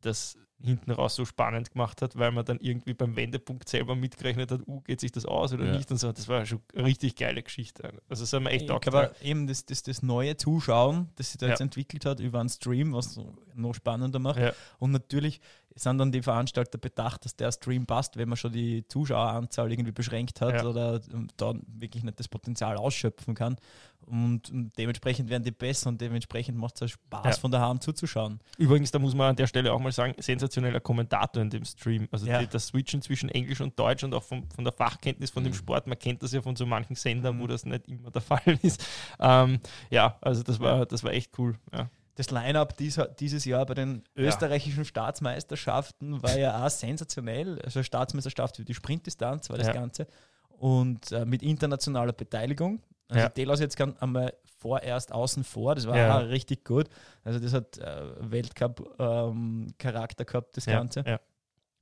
[0.02, 4.52] das hinten raus so spannend gemacht hat, weil man dann irgendwie beim Wendepunkt selber mitgerechnet
[4.52, 5.76] hat, uh, geht sich das aus oder Ja.
[5.76, 6.12] nicht und so.
[6.12, 7.84] Das war schon eine richtig geile Geschichte.
[8.10, 8.86] Also das hat mir echt taugt.
[8.86, 11.52] glaube eben das, das, das neue Zuschauen, das sich da Ja.
[11.52, 14.40] jetzt entwickelt hat über einen Stream, was so noch spannender macht.
[14.40, 14.54] Ja.
[14.80, 15.42] Und natürlich
[15.78, 19.92] sind dann die Veranstalter bedacht, dass der Stream passt, wenn man schon die Zuschaueranzahl irgendwie
[19.92, 20.66] beschränkt hat Ja.
[20.66, 23.58] oder ähm, dann wirklich nicht das Potenzial ausschöpfen kann.
[24.06, 27.42] Und, und dementsprechend werden die besser und dementsprechend macht es auch Spaß, Ja.
[27.42, 28.40] von daheim zuzuschauen.
[28.58, 32.08] Übrigens, da muss man an der Stelle auch mal sagen, sensationeller Kommentator in dem Stream.
[32.12, 32.40] Also Ja.
[32.40, 35.52] die, das Switchen zwischen Englisch und Deutsch und auch von, von der Fachkenntnis von dem
[35.52, 35.58] Mhm.
[35.58, 37.48] Sport, man kennt das ja von so manchen Sendern, wo Mhm.
[37.50, 38.22] das nicht immer der
[38.54, 38.86] Fall ist.
[39.20, 39.60] Ähm,
[39.90, 41.56] ja, also das war, das war echt cool.
[41.74, 41.90] Ja.
[42.16, 44.24] Das Line-Up dieses Jahr bei den Ja.
[44.24, 47.60] österreichischen Staatsmeisterschaften war ja auch sensationell.
[47.64, 49.74] Also Staatsmeisterschaft für die Sprintdistanz war das Ja.
[49.74, 50.08] Ganze.
[50.50, 52.82] Und äh, mit internationaler Beteiligung.
[53.10, 53.30] Also Ja.
[53.30, 56.18] Delos jetzt ganz einmal vorerst außen vor, das war Ja.
[56.18, 56.88] auch richtig gut.
[57.24, 61.04] Also das hat äh, Weltcup-Charakter gehabt, das Ja, Ganze.
[61.06, 61.20] ja.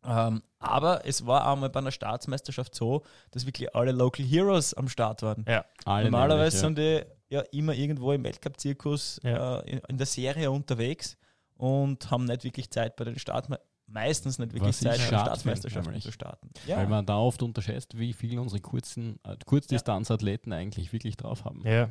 [0.05, 4.73] Ähm, aber es war auch mal bei einer Staatsmeisterschaft so, dass wirklich alle Local Heroes
[4.73, 5.45] am Start waren.
[5.85, 9.59] Normalerweise nämlich, sind die ja immer irgendwo im Weltcup-Zirkus Ja.
[9.59, 11.17] äh, in, in der Serie unterwegs
[11.57, 13.47] und haben nicht wirklich Zeit bei den Start
[13.87, 16.49] meistens nicht wirklich Was Zeit bei den Staatsmeisterschaften zu starten.
[16.67, 16.77] ja.
[16.77, 21.61] Weil man da oft unterschätzt, wie viel unsere kurzen äh, Kurzdistanzathleten eigentlich wirklich drauf haben.
[21.67, 21.89] ja,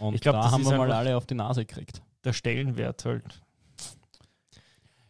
[0.00, 2.02] Und Ich glaub, da das haben wir mal alle auf die Nase gekriegt.
[2.24, 3.40] der Stellenwert halt.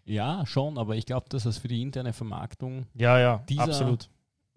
[0.07, 4.11] Ja, schon, aber ich glaube, dass es für die interne Vermarktung Ja, ja, Dieser- absolut.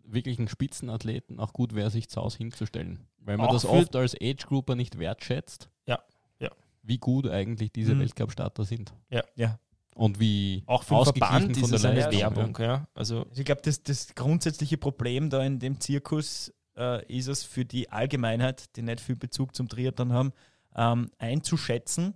[0.07, 3.07] Wirklichen Spitzenathleten auch gut wäre, sich zu Hause hinzustellen.
[3.19, 5.99] Weil man Auch das oft als Age-Grouper nicht wertschätzt, Ja,
[6.39, 6.49] ja.
[6.81, 7.99] wie gut eigentlich diese Mhm.
[7.99, 8.93] Weltcup-Starter sind.
[9.09, 9.21] Ja.
[9.35, 9.59] Ja.
[9.95, 12.57] Und wie Auch für Verband von ist der es eine Leistung, Werbung.
[12.59, 12.87] Ja.
[12.93, 17.43] Also Also ich glaube, das, das grundsätzliche Problem da in dem Zirkus äh, ist es
[17.43, 20.33] für die Allgemeinheit, die nicht viel Bezug zum Triathlon haben,
[20.75, 22.13] ähm, einzuschätzen,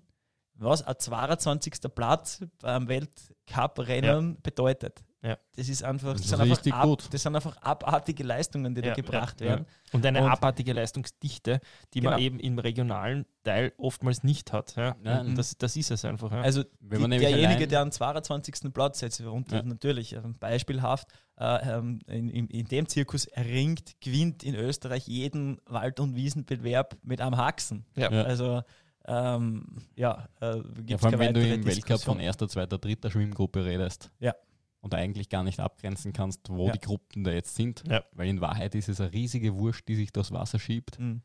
[0.53, 1.73] was ein 22.
[1.95, 5.03] Platz beim Weltcup-Rennen bedeutet.
[5.23, 5.37] Ja.
[5.55, 7.07] Das ist einfach, Das das, ist sind einfach ab, gut.
[7.13, 9.51] das sind einfach abartige Leistungen, die Ja, da gebracht ja, ja.
[9.53, 9.65] werden.
[9.93, 11.59] Und eine Und- abartige Leistungsdichte,
[11.93, 12.25] die man Genau.
[12.25, 14.75] eben im regionalen Teil oftmals nicht hat.
[14.75, 14.95] Ja.
[15.03, 15.27] Nein.
[15.27, 16.31] Und das, das ist es einfach.
[16.31, 16.41] Ja.
[16.41, 18.73] Also Wenn die, man derjenige, der am 22.
[18.73, 19.61] Platz jetzt und Ja.
[19.61, 21.07] natürlich ähm, beispielhaft
[21.37, 26.97] äh, ähm, in, in, in dem Zirkus erringt, gewinnt in Österreich jeden Wald- und Wiesenbewerb
[27.03, 27.85] mit einem Haxen.
[27.95, 28.11] Ja.
[28.11, 28.23] Ja.
[28.23, 28.63] Also
[29.07, 32.15] ähm, ja, äh, Ja, vor allem, keine wenn du im Weltcup Diskussion.
[32.15, 34.11] von erster, zweiter, dritter Schwimmgruppe redest.
[34.19, 34.35] Ja.
[34.81, 36.71] Und eigentlich gar nicht abgrenzen kannst, wo Ja.
[36.73, 37.83] die Gruppen da jetzt sind.
[37.87, 38.03] Ja.
[38.13, 40.99] Weil in Wahrheit ist es eine riesige Wurst, die sich durchs Wasser schiebt.
[40.99, 41.21] Mhm.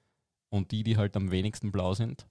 [0.51, 2.27] Und die, die halt am wenigsten blau sind,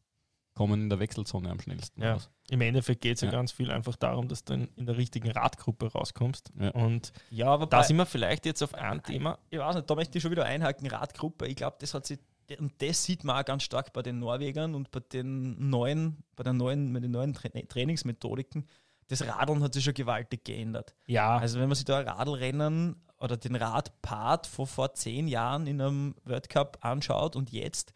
[0.54, 2.14] kommen in der Wechselzone am schnellsten Ja.
[2.14, 2.30] raus.
[2.50, 3.28] Im Endeffekt geht es ja.
[3.28, 3.32] Ja.
[3.34, 6.52] ganz viel einfach darum, dass du in, der richtigen Radgruppe rauskommst.
[6.60, 6.70] Ja.
[6.72, 9.40] Und Ja, aber da sind wir vielleicht jetzt auf ein Thema.
[9.50, 11.48] ich weiß nicht, da möchte ich schon wieder einhaken, Radgruppe.
[11.48, 12.20] Ich glaube, das hat sich,
[12.60, 16.44] und das sieht man auch ganz stark bei den Norwegern und bei den neuen, bei
[16.44, 18.66] den neuen, bei den neuen Tra Trainingsmethodiken.
[19.08, 20.96] Das Radeln hat sich schon gewaltig geändert.
[21.06, 25.68] Ja, Also wenn man sich da ein Radlrennen oder den Radpart von vor zehn Jahren
[25.68, 27.94] in einem World Cup anschaut und jetzt,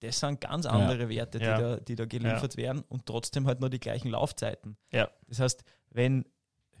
[0.00, 1.58] das sind ganz andere Werte, die, Ja.
[1.58, 4.76] da, die da geliefert werden und trotzdem halt nur die gleichen Laufzeiten.
[4.92, 5.10] Ja.
[5.28, 6.24] Das heißt, wenn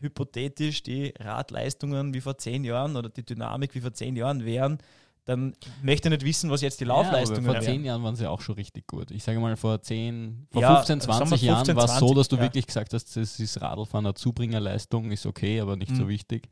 [0.00, 4.78] hypothetisch die Radleistungen wie vor zehn Jahren oder die Dynamik wie vor zehn Jahren wären,
[5.24, 8.16] dann möchte ich nicht wissen, was jetzt die Laufleistungen ja, aber vor zehn Jahren waren
[8.16, 9.10] sie auch schon richtig gut.
[9.12, 11.90] Ich sage mal, vor 10, vor Ja, 15, sagen wir 20 Jahren 15, war es
[11.92, 12.42] so, 20, dass du ja.
[12.42, 16.08] wirklich gesagt hast, das ist Radlfahren eine Zubringerleistung, ist okay, aber nicht so Mhm.
[16.08, 16.48] wichtig.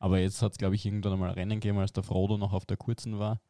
[0.00, 2.52] Aber jetzt hat es, glaube ich, irgendwann einmal ein Rennen gegeben, als der Frodo noch
[2.52, 3.40] auf der kurzen war.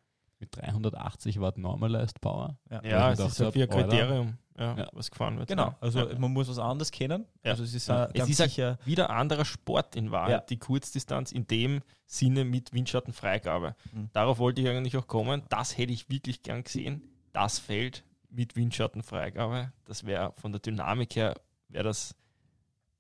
[0.41, 2.59] Mit 380 Watt Normalized Power.
[2.71, 2.81] Ja.
[2.85, 3.69] ja, mir ist ja gedacht wie ein.
[3.69, 5.49] Kriterium, ja, was gefahren wird.
[5.49, 7.25] Genau, also man muss was anderes kennen.
[7.43, 8.07] Also es ist, Ja.
[8.13, 12.73] Es ist sicher wieder ein anderer Sport in Wahrheit, die Kurzdistanz in dem Sinne mit
[12.73, 13.77] Windschattenfreigabe.
[13.93, 14.11] Mhm.
[14.13, 15.43] Darauf wollte ich eigentlich auch kommen.
[15.49, 17.03] Das hätte ich wirklich gern gesehen.
[17.33, 21.35] Das Feld mit Windschattenfreigabe, das wäre von der Dynamik her,
[21.69, 22.15] wäre das,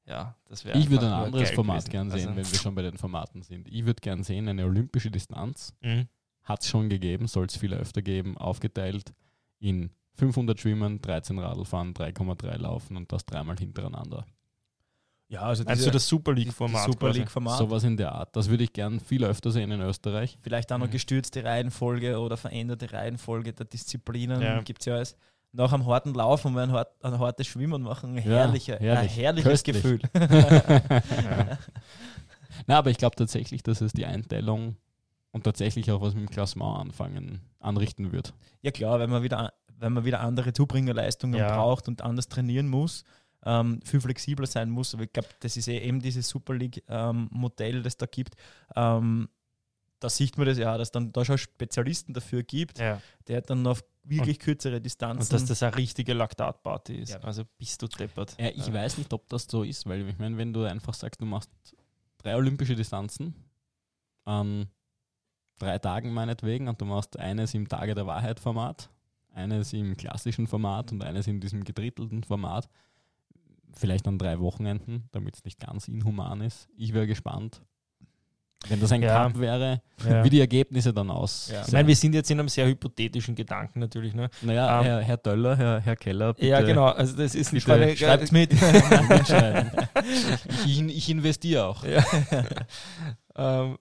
[0.06, 1.90] ja, das wäre Ich würde ein anderes Format gewesen.
[1.90, 3.68] gern sehen, Also, wenn wir schon bei den Formaten sind.
[3.68, 5.74] Ich würde gern sehen, eine olympische Distanz.
[5.80, 6.08] mhm.
[6.44, 9.12] Hat es schon gegeben, soll es viel öfter geben, aufgeteilt
[9.58, 14.26] in 500 Schwimmen, 13 Radlfahren, 3,3 Laufen und das dreimal hintereinander.
[15.30, 16.86] Ja, also Also diese, das Super League-Format.
[16.86, 17.12] Super.
[17.12, 17.58] League-Format.
[17.58, 18.34] Sowas in der Art.
[18.34, 20.38] Das würde ich gern viel öfter sehen in Österreich.
[20.40, 20.92] Vielleicht auch noch Mhm.
[20.92, 24.40] gestürzte Reihenfolge oder veränderte Reihenfolge der Disziplinen.
[24.40, 24.62] Ja.
[24.62, 25.16] Gibt es ja alles.
[25.52, 29.10] Nach einem harten Lauf und ein, hart, ein hartes Schwimmen machen, ein, Ja, herrlicher, herrlich.
[29.12, 29.76] ein herrliches Köstlich.
[29.82, 30.00] Gefühl.
[30.14, 31.58] Ja.
[32.66, 34.76] Na, aber ich glaube tatsächlich, dass es die Einteilung
[35.32, 38.34] und tatsächlich auch was mit dem Klassement anfangen, anrichten wird.
[38.62, 41.56] Ja klar, wenn man wieder, wenn man wieder andere Zubringerleistungen Ja.
[41.56, 43.04] braucht und anders trainieren muss,
[43.44, 44.94] ähm, viel flexibler sein muss.
[44.94, 48.34] Aber ich glaube, das ist eh eben dieses Super League-Modell, das da gibt.
[48.74, 49.28] Ähm,
[50.00, 53.00] da sieht man das ja, dass dann da schon Spezialisten dafür gibt, ja.
[53.26, 55.22] der dann auf wirklich kürzere Distanzen.
[55.22, 57.10] Und dass das eine richtige Laktatparty ist.
[57.10, 57.20] Ja.
[57.20, 58.36] Also bist du deppert.
[58.38, 61.20] Ja, ich weiß nicht, ob das so ist, weil ich meine, wenn du einfach sagst,
[61.20, 61.50] du machst
[62.18, 63.34] drei olympische Distanzen
[64.24, 64.68] an
[65.58, 68.90] drei Tagen meinetwegen und du machst eines im Tage der Wahrheit Format,
[69.34, 72.68] eines im klassischen Format und eines in diesem gedrittelten Format,
[73.74, 76.68] vielleicht an drei Wochenenden, damit es nicht ganz inhuman ist.
[76.76, 77.62] Ich wäre gespannt.
[78.66, 79.22] Wenn das ein Ja.
[79.28, 80.24] Cup wäre, Ja.
[80.24, 81.48] wie die Ergebnisse dann aus.
[81.48, 81.62] Ja.
[81.64, 84.14] Ich meine, wir sind jetzt in einem sehr hypothetischen Gedanken natürlich.
[84.14, 84.28] Ne?
[84.42, 86.86] naja, Ähm, Herr, Herr Döller, Herr, Herr Keller, bitte Ja, genau.
[86.86, 88.52] Also das ist nicht bitte eine, Schreibt's mit.
[90.66, 91.84] ich, ich investiere auch.
[93.40, 93.78] Ähm,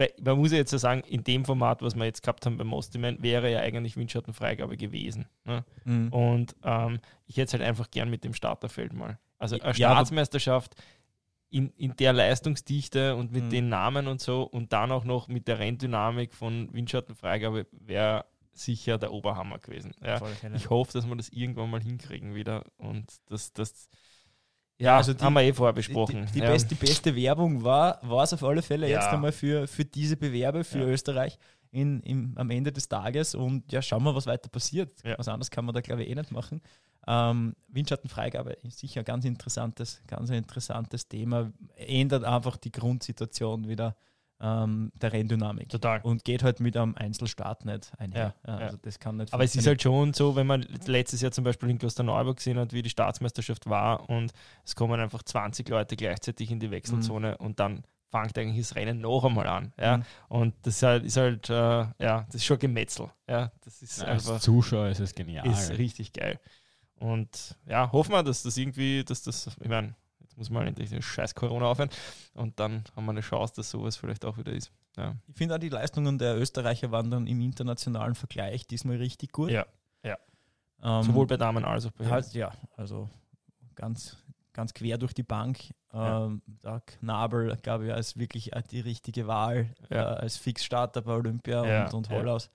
[0.00, 2.56] bei, man muss ja jetzt ja sagen, in dem Format, was wir jetzt gehabt haben
[2.56, 5.26] beim Ostiman, wäre ja eigentlich Windschattenfreigabe gewesen.
[5.44, 5.62] Ne?
[5.84, 6.08] Mhm.
[6.08, 9.18] Und ähm, ich hätte es halt einfach gern mit dem Starterfeld mal.
[9.38, 10.74] Also eine Ja, Staatsmeisterschaft
[11.50, 13.50] in, in der Leistungsdichte und mit Mhm.
[13.50, 18.96] den Namen und so und dann auch noch mit der Renndynamik von Windschattenfreigabe wäre sicher
[18.96, 19.92] der Oberhammer gewesen.
[20.02, 20.20] Ja.
[20.54, 23.88] Ich hoffe, dass wir das irgendwann mal hinkriegen wieder und das, das
[24.80, 26.26] ja, also die- haben wir eh vorher besprochen.
[26.26, 26.50] die, die, ja.
[26.50, 28.98] best, die beste Werbung war war es auf alle Fälle Ja.
[29.00, 30.86] jetzt einmal für, für diese Bewerbe für Ja.
[30.86, 31.38] Österreich
[31.72, 34.90] in, im, am Ende des Tages und ja, schauen wir, was weiter passiert.
[35.18, 36.60] Was anderes kann man da, glaube ich, eh nicht machen.
[37.06, 41.52] Ähm, Windschattenfreigabe ist sicher ein ganz interessantes, ganz interessantes Thema.
[41.76, 43.94] Ändert einfach die Grundsituation wieder
[44.40, 45.68] ähm, der Renndynamik.
[45.68, 46.00] Total.
[46.02, 48.34] Und geht halt mit einem Einzelstart nicht einher.
[48.46, 48.66] Ja, ja.
[48.66, 51.44] also das kann nicht Aber es ist halt schon so, wenn man letztes Jahr zum
[51.44, 54.32] Beispiel in Klosterneuburg gesehen hat, wie die Staatsmeisterschaft war und
[54.64, 59.00] es kommen einfach 20 Leute gleichzeitig in die Wechselzone und dann fängt eigentlich das Rennen
[59.00, 59.72] noch einmal an.
[59.78, 59.98] Ja?
[59.98, 60.04] Mhm.
[60.28, 63.10] Und das ist halt, ist halt äh, ja, das ist schon Gemetzel.
[63.28, 63.52] Ja?
[63.64, 65.46] Das ist Als einfach Zuschauer ist es genial.
[65.46, 66.38] ist richtig geil.
[66.98, 69.94] Und ja, hoffen wir, dass das irgendwie, dass das, ich meine,
[70.40, 71.90] muss man endlich den scheiß Corona aufhören
[72.34, 74.72] und dann haben wir eine Chance, dass sowas vielleicht auch wieder ist.
[74.96, 79.30] Ja, Ich finde auch die Leistungen der Österreicher waren dann im internationalen Vergleich diesmal richtig
[79.30, 79.50] gut.
[79.50, 79.64] Ja,
[80.02, 80.18] ja.
[80.82, 82.14] Ähm, Sowohl bei Damen als auch bei Herren.
[82.14, 83.08] halt, ja, also
[83.76, 84.16] ganz,
[84.52, 85.60] ganz quer durch die Bank.
[85.92, 86.24] Ja.
[86.26, 90.14] Ähm, der Knabel, glaube ich, als wirklich äh, die richtige Wahl Ja.
[90.14, 92.10] äh, als Fixstarter bei Olympia Ja, und, und.
[92.10, 92.50] Hollaus.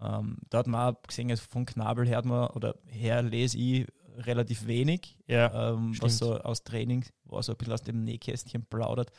[0.00, 3.86] Ähm, da hat man auch gesehen, also von Knabel hört man oder her lese ich
[4.16, 8.04] relativ wenig, Ja, ähm, was so aus Training, wo er so ein bisschen aus dem
[8.04, 9.10] Nähkästchen plaudert.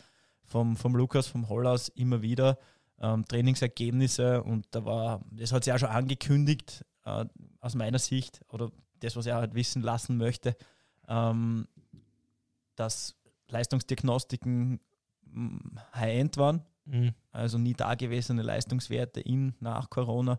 [0.45, 2.57] Vom, vom Lukas, vom Hollaus immer wieder
[2.99, 7.25] ähm, Trainingsergebnisse und da war, das hat sich auch schon angekündigt, äh,
[7.59, 10.55] aus meiner Sicht, oder das, was er halt wissen lassen möchte,
[11.07, 11.67] ähm,
[12.75, 13.15] dass
[13.49, 14.79] Leistungsdiagnostiken
[15.25, 15.57] mm,
[15.95, 17.13] High-End waren, Mhm.
[17.31, 20.37] also nie dagewesene Leistungswerte in, nach Corona,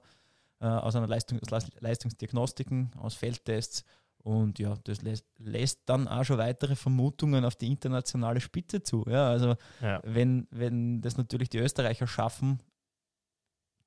[0.61, 3.85] äh, aus einer Leistung, aus Leis- Leistungsdiagnostiken, aus Feldtests.
[4.25, 9.05] Und ja, das lässt, lässt dann auch schon weitere Vermutungen auf die internationale Spitze zu.
[9.07, 10.01] Ja, also ja.
[10.03, 12.59] wenn, wenn das natürlich die Österreicher schaffen,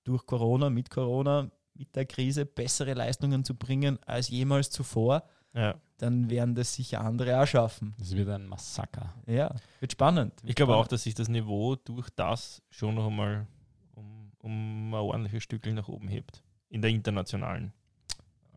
[0.03, 5.23] durch Corona, mit Corona, mit der Krise bessere Leistungen zu bringen als jemals zuvor,
[5.55, 5.75] ja.
[5.97, 7.95] dann werden das sicher andere auch schaffen.
[7.97, 9.15] Das wird ein Massaker.
[9.25, 10.33] Ja, wird spannend.
[10.43, 13.47] Wird Ich glaube auch, dass sich das Niveau durch das schon noch einmal
[13.95, 16.43] um, um ein ordentliches Stückchen nach oben hebt.
[16.69, 17.73] In der internationalen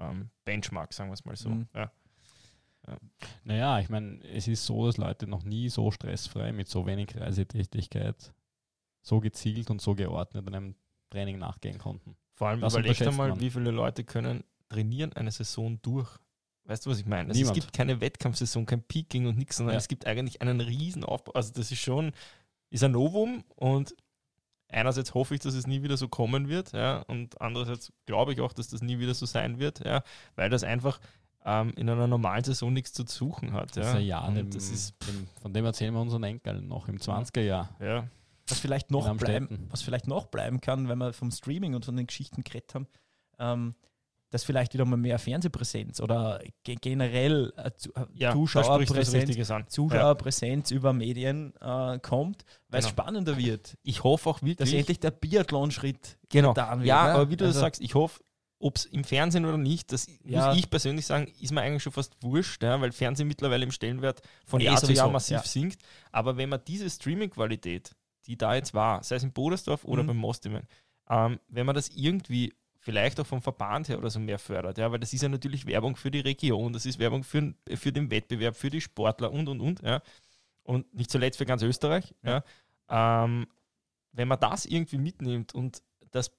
[0.01, 1.51] ähm, Benchmark, sagen wir es mal so.
[1.51, 1.69] Mhm.
[1.75, 1.93] Ja.
[3.45, 7.15] Naja, ich meine, es ist so, dass Leute noch nie so stressfrei mit so wenig
[7.17, 8.33] Reisetätigkeit
[9.03, 10.75] so gezielt und so geordnet einem
[11.11, 12.17] Training nachgehen konnten.
[12.35, 13.41] Vor allem Das überlegt einmal, man.
[13.41, 16.09] wie viele Leute können trainieren eine Saison durch.
[16.65, 17.29] Weißt du, was ich meine?
[17.31, 19.79] Also es gibt keine Wettkampfsaison, kein Peaking und nichts, sondern Ja.
[19.79, 21.33] es gibt eigentlich einen riesen Aufbau.
[21.33, 22.13] Also das ist schon,
[22.71, 23.95] ist ein Novum und
[24.73, 28.41] einerseits hoffe ich, dass es nie wieder so kommen wird, ja, und andererseits glaube ich
[28.41, 30.03] auch, dass das nie wieder so sein wird, ja,
[30.37, 31.01] weil das einfach
[31.45, 33.77] ähm, in einer normalen Saison nichts zu suchen hat.
[33.77, 33.99] Das ja.
[33.99, 37.41] Jahr, Und dem, das ist, dem, von dem erzählen wir unseren Enkeln noch im 20er
[37.41, 37.71] Jahr.
[37.81, 38.09] ja,
[38.49, 41.97] was vielleicht noch bleiben, was vielleicht noch bleiben kann, wenn wir vom Streaming und von
[41.97, 42.87] den Geschichten geredet haben,
[43.39, 43.75] ähm,
[44.31, 49.63] dass vielleicht wieder mal mehr Fernsehpräsenz oder ge generell äh, zu, äh, ja Zuschauerpräsenz, an.
[49.63, 49.69] Ja.
[49.69, 53.03] Zuschauerpräsenz über Medien äh, kommt, weil es Genau.
[53.03, 53.77] spannender wird.
[53.83, 56.55] Ich hoffe auch Dass wirklich, endlich der Biathlon-Schritt Genau.
[56.55, 56.89] getan wird.
[56.89, 57.13] ja, ne?
[57.15, 58.21] aber wie du Also- das sagst, ich hoffe,
[58.63, 60.49] ob es im Fernsehen oder nicht, das Ja.
[60.49, 63.73] muss ich persönlich sagen, ist mir eigentlich schon fast wurscht, ja, weil Fernsehen mittlerweile im
[63.73, 65.83] Stellenwert von Eh Jahr zu Jahr massiv sinkt.
[66.13, 67.93] Aber wenn man diese Streaming-Qualität,
[68.27, 70.09] die da jetzt war, sei es in Bodersdorf oder Mhm.
[70.09, 70.63] beim Mostimen,
[71.09, 74.91] ähm, wenn man das irgendwie vielleicht auch vom Verband her oder so mehr fördert, ja,
[74.91, 78.11] weil das ist ja natürlich Werbung für die Region, das ist Werbung für, für den
[78.11, 80.03] Wettbewerb, für die Sportler und und und, ja.
[80.63, 82.43] Und nicht zuletzt für ganz Österreich, ja.
[82.89, 83.47] Ähm,
[84.13, 86.33] wenn man das irgendwie mitnimmt und das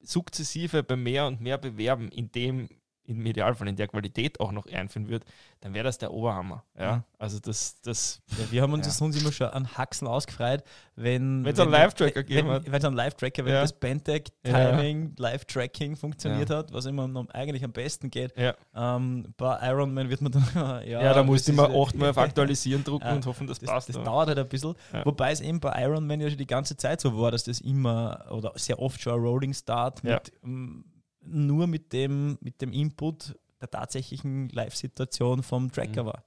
[0.00, 2.68] sukzessive bei mehr und mehr Bewerben in dem,
[3.06, 5.24] im Idealfall in der Qualität auch noch einführen wird,
[5.60, 6.64] dann wäre das der Oberhammer.
[6.78, 6.96] Ja?
[6.96, 7.02] Mhm.
[7.18, 8.92] Also das, das Ja, wir haben uns Ja.
[8.92, 10.62] sonst immer schon an Haxen ausgefreut,
[10.96, 12.66] wenn Wenn's einen Live-Tracker gegeben hat.
[12.66, 13.60] wenn, es einen Live-Tracker, wenn Ja.
[13.62, 18.36] das Bandtag-Timing, Live-Tracking funktioniert hat, was immer noch eigentlich am besten geht.
[18.36, 18.54] ja.
[18.74, 22.18] Ähm, bei Ironman wird man dann, ja, ja, da musst du das immer achtmal auf
[22.26, 23.88] Aktualisieren drucken Ja, und hoffen, das, Das, passt.
[23.88, 24.02] das ja.
[24.04, 24.74] dauert halt ein bisschen.
[24.92, 25.04] Ja.
[25.04, 28.24] Wobei es eben bei Ironman ja schon die ganze Zeit so war, dass das immer
[28.30, 30.14] oder sehr oft schon ein Rolling Start Ja.
[30.14, 30.84] mit, ähm,
[31.26, 36.06] nur mit dem, mit dem Input der tatsächlichen Live-Situation vom Tracker Mhm.
[36.06, 36.24] war.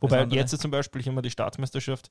[0.00, 2.10] Wobei Das andere- jetzt zum Beispiel, ich mir die Staatsmeisterschaft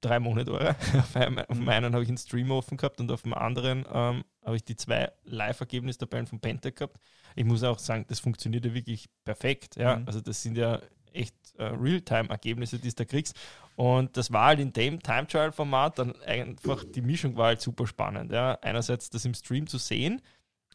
[0.00, 3.10] drei Monate oder auf einem, auf dem einen habe ich einen Stream offen gehabt und
[3.10, 6.98] auf dem anderen ähm, habe ich die zwei Live-Ergebnistabellen von Pentec gehabt.
[7.36, 9.76] Ich muss auch sagen, das funktioniert ja wirklich perfekt.
[9.76, 9.96] Ja?
[9.96, 10.06] Mhm.
[10.06, 10.80] Also das sind ja
[11.12, 13.34] echt äh, Realtime-Ergebnisse, die du da kriegst.
[13.76, 18.32] Und das war halt in dem Time-Trial-Format dann einfach, die Mischung war halt super spannend.
[18.32, 18.58] Ja?
[18.62, 20.20] Einerseits das im Stream zu sehen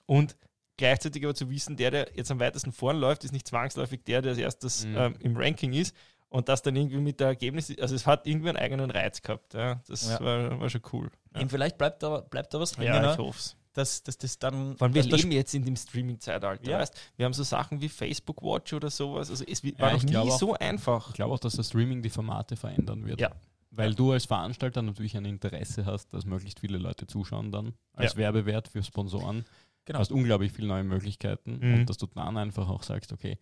[0.05, 0.35] und
[0.77, 4.21] gleichzeitig aber zu wissen, der, der jetzt am weitesten vorn läuft, ist nicht zwangsläufig der,
[4.21, 4.95] der als erstes Mhm.
[4.97, 5.95] ähm, im Ranking ist.
[6.29, 9.53] Und das dann irgendwie mit der Ergebnis, also es hat irgendwie einen eigenen Reiz gehabt.
[9.53, 9.81] Ja?
[9.87, 10.19] Das Ja.
[10.19, 11.11] War, war schon cool.
[11.35, 13.11] Ja, Eben vielleicht bleibt da, bleibt da was hängen, ja ne?
[13.11, 13.55] ich hoffe es.
[13.73, 14.75] dass, dass das dann.
[14.75, 16.67] Vor allem, wir leben jetzt in dem Streaming-Zeitalter.
[16.71, 16.79] Ja.
[16.79, 16.95] Weißt?
[17.17, 19.29] Wir haben so Sachen wie Facebook Watch oder sowas.
[19.29, 21.09] Also es wi- Ja, war noch nie auch- so einfach.
[21.09, 23.21] Ich glaube auch, dass das Streaming die Formate verändern wird.
[23.21, 23.29] Ja.
[23.69, 27.73] Weil du als Veranstalter natürlich ein Interesse hast, dass möglichst viele Leute zuschauen dann.
[27.93, 28.17] Als Ja.
[28.19, 29.45] Werbewert für Sponsoren.
[29.85, 29.97] Genau.
[29.97, 31.59] Du hast unglaublich viele neue Möglichkeiten.
[31.59, 31.73] Mhm.
[31.73, 33.37] Und dass du dann einfach auch sagst, okay,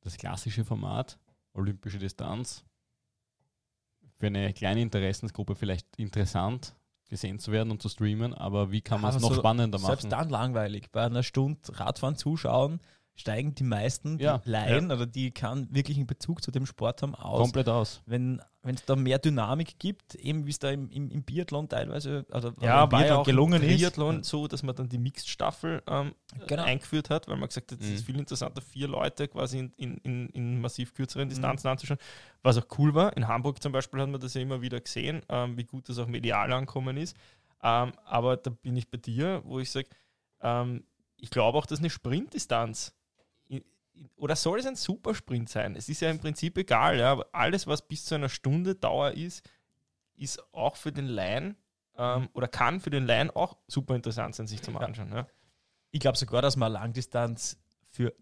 [0.00, 1.18] das klassische Format,
[1.54, 2.64] olympische Distanz,
[4.18, 6.74] für eine kleine Interessensgruppe vielleicht interessant
[7.08, 10.04] gesehen zu werden und zu streamen, aber wie kann man es noch so- spannender selbst
[10.04, 10.10] machen?
[10.10, 10.90] dann langweilig.
[10.92, 12.80] Bei einer Stunde Radfahren zuschauen
[13.14, 14.40] steigen die meisten, die Ja.
[14.44, 17.40] Laien oder die keinen wirklichen Bezug zu dem Sport haben, aus.
[17.42, 18.00] Komplett aus.
[18.06, 21.68] wenn wenn es da mehr Dynamik gibt, eben wie es da im, im, im Biathlon
[21.68, 23.80] teilweise also Ja, im war ja Biathlon auch gelungen im ist.
[23.80, 26.14] Triathlon so, dass man dann die Mixed-Staffel ähm,
[26.46, 26.62] Genau.
[26.62, 27.94] eingeführt hat, weil man gesagt hat, es Mhm.
[27.96, 31.30] ist viel interessanter, vier Leute quasi in, in, in, in massiv kürzeren Mhm.
[31.30, 31.98] Distanzen anzuschauen,
[32.42, 33.16] was auch cool war.
[33.16, 35.98] In Hamburg zum Beispiel hat man das ja immer wieder gesehen, ähm, wie gut das
[35.98, 37.16] auch medial ankommen ist.
[37.64, 39.88] Ähm, aber da bin ich bei dir, wo ich sage,
[40.40, 40.84] ähm,
[41.16, 42.94] ich glaube auch, dass eine Sprintdistanz
[44.16, 45.76] oder soll es ein Supersprint sein?
[45.76, 49.12] Es ist ja im Prinzip egal, ja, aber alles, was bis zu einer Stunde Dauer
[49.12, 49.48] ist,
[50.16, 51.56] ist auch für den Laien
[51.96, 54.80] ähm, oder kann für den Laien auch super interessant sein, sich zum Ja.
[54.80, 55.12] Anschauen.
[55.12, 55.26] Ja.
[55.90, 57.58] Ich glaube sogar, dass man Langdistanz
[57.90, 58.14] für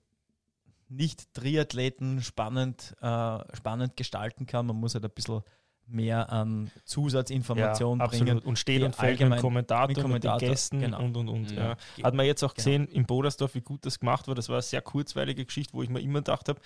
[0.89, 4.67] Nicht-Triathleten spannend, äh, spannend gestalten kann.
[4.67, 5.43] Man muss halt ein bisschen
[5.91, 8.23] mehr an Zusatzinformation bringen.
[8.29, 8.45] absolut.
[8.45, 11.03] Und steht und fällt mit Kommentator, mit mit, Kommentator, den Gästen genau.
[11.03, 11.51] und und und.
[11.53, 11.77] Ja.
[11.97, 12.05] Ja.
[12.05, 12.65] Hat man jetzt auch Genau.
[12.65, 14.35] gesehen in Bodersdorf, wie gut das gemacht war.
[14.35, 16.61] Das war eine sehr kurzweilige Geschichte, wo ich mir immer gedacht habe,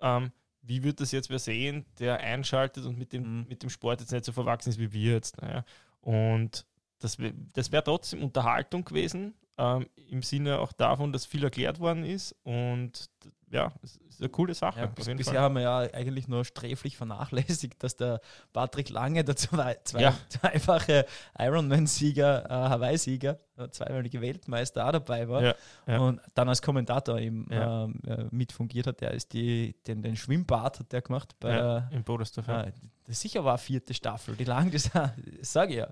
[0.00, 0.30] ähm,
[0.62, 3.46] wie wird das jetzt wer sehen, der einschaltet und mit dem, Mhm.
[3.48, 5.40] mit dem Sport jetzt nicht so verwachsen ist wie wir jetzt.
[5.40, 5.64] Naja.
[6.00, 6.66] Und
[6.98, 7.18] das,
[7.52, 12.34] das wäre trotzdem Unterhaltung gewesen, ähm, im Sinne auch davon, dass viel erklärt worden ist.
[12.42, 13.10] Und
[13.50, 14.80] ja, es ist eine coole Sache.
[14.80, 15.38] Ja, bis, bisher Fall.
[15.38, 18.20] haben wir ja eigentlich nur sträflich vernachlässigt, dass der
[18.52, 20.14] Patrick Lange, der zwei, zwei, Ja.
[20.28, 21.06] zweifache
[21.38, 25.54] Ironman-Sieger, äh, Hawaii-Sieger, äh, zweimalige Weltmeister auch dabei war Ja,
[25.86, 25.98] ja.
[25.98, 27.84] und dann als Kommentator eben Ja.
[27.84, 29.00] ähm, äh, mitfungiert hat.
[29.00, 32.48] Der ist die, den, den Schwimmbad hat der gemacht bei ja, der, in Bodersdorf.
[32.48, 32.72] Äh,
[33.08, 34.90] sicher war vierte Staffel, die lang das
[35.42, 35.88] sage ich ja.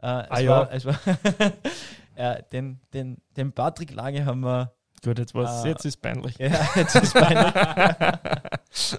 [0.00, 0.50] Äh, es Ah, ja.
[0.50, 0.94] war, es war
[2.14, 4.72] äh, den, den, den Patrick Lange haben wir
[5.04, 6.36] Gut, jetzt, Äh, jetzt ist peinlich.
[6.38, 7.54] ja, jetzt ist peinlich.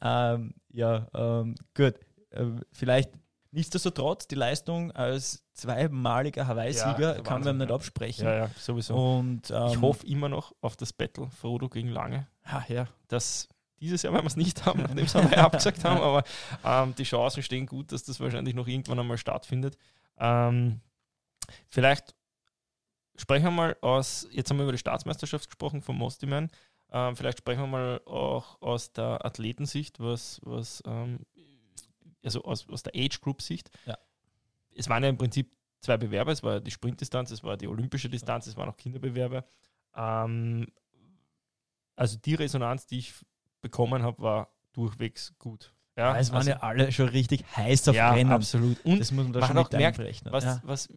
[0.00, 1.94] ähm, ja, ähm, gut.
[2.32, 3.10] Ähm, vielleicht
[3.50, 8.24] nichtsdestotrotz, die Leistung als zweimaliger Hawaii-Sieger Ja, kann man nicht absprechen.
[8.24, 8.94] Ja, ja, sowieso.
[8.94, 12.26] Und ähm, ich hoffe immer noch auf das Battle Frodo gegen Lange.
[12.44, 13.48] ha, ja, Das
[13.80, 16.22] dieses Jahr werden wir es nicht haben, nachdem wir abgesagt haben, aber
[16.64, 19.76] ähm, die Chancen stehen gut, dass das wahrscheinlich noch irgendwann einmal stattfindet.
[20.18, 20.80] Ähm,
[21.68, 22.14] vielleicht
[23.16, 26.50] sprechen wir mal aus, jetzt haben wir über die Staatsmeisterschaft gesprochen von Mostiman,
[26.90, 31.20] ähm, vielleicht sprechen wir mal auch aus der Athletensicht, was, was ähm,
[32.22, 33.70] also aus, aus der Age Group Sicht.
[33.86, 33.98] Ja.
[34.74, 38.08] Es waren ja im Prinzip zwei Bewerber, es war die Sprintdistanz, es war die olympische
[38.08, 39.44] Distanz, es waren auch Kinderbewerber.
[39.94, 40.66] Ähm,
[41.96, 43.14] also die Resonanz, die ich
[43.60, 45.74] bekommen habe, war durchwegs gut.
[45.96, 48.32] Ja, es waren also- ja alle schon richtig heiß auf ja, Rennen.
[48.32, 48.82] absolut.
[48.84, 50.32] Und das muss man da man schon auch einberechnen.
[50.32, 50.60] was, ja.
[50.64, 50.88] was,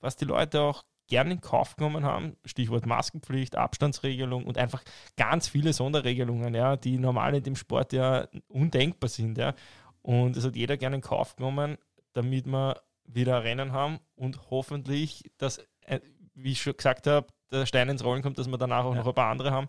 [0.00, 2.36] was die Leute auch gerne in Kauf genommen haben.
[2.44, 4.82] Stichwort Maskenpflicht, Abstandsregelung und einfach
[5.16, 9.36] ganz viele Sonderregelungen, ja, die normal in dem Sport ja undenkbar sind.
[9.38, 9.54] Ja.
[10.02, 11.76] Und es hat jeder gerne in Kauf genommen,
[12.14, 16.00] damit wir wieder Rennen haben und hoffentlich, dass, äh,
[16.34, 19.00] wie ich schon gesagt habe, der Stein ins Rollen kommt, dass wir danach auch Ja.
[19.00, 19.68] noch ein paar andere haben.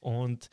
[0.00, 0.48] Und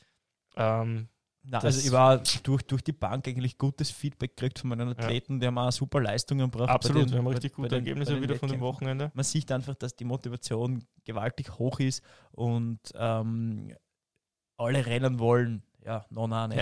[0.56, 1.10] ähm,
[1.44, 5.40] Na, also ich war durch, durch die Bank eigentlich gutes Feedback gekriegt von meinen Athleten,
[5.40, 6.70] die haben auch super Leistungen gebracht.
[6.70, 8.60] absolut, den- wir haben richtig bei gute den- Ergebnisse wieder von dem.
[8.62, 9.12] Wochenende.
[9.16, 13.74] Man sieht einfach, dass die Motivation gewaltig hoch ist und ähm,
[14.58, 15.64] alle rennen wollen.
[15.84, 16.60] Ja, no, na, nicht.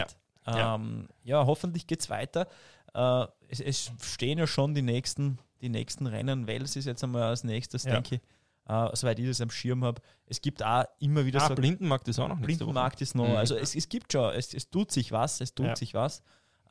[0.47, 0.57] Ja.
[0.57, 2.47] Ja, ähm, ja hoffentlich geht es weiter.
[2.93, 6.47] Äh, es, es stehen ja schon die nächsten, die nächsten Rennen.
[6.47, 7.95] Wels ist jetzt einmal als nächstes, Ja.
[7.95, 8.21] denke ich.
[8.69, 9.99] Äh, soweit ich das am Schirm habe.
[10.27, 12.45] Es gibt auch immer wieder Ah, so Blindenmarkt ist auch noch Woche.
[12.45, 13.27] Blindenmarkt ist noch.
[13.27, 13.35] Mhm.
[13.35, 15.75] Also es, es gibt schon, es, es tut sich was, es tut Ja.
[15.75, 16.21] sich was.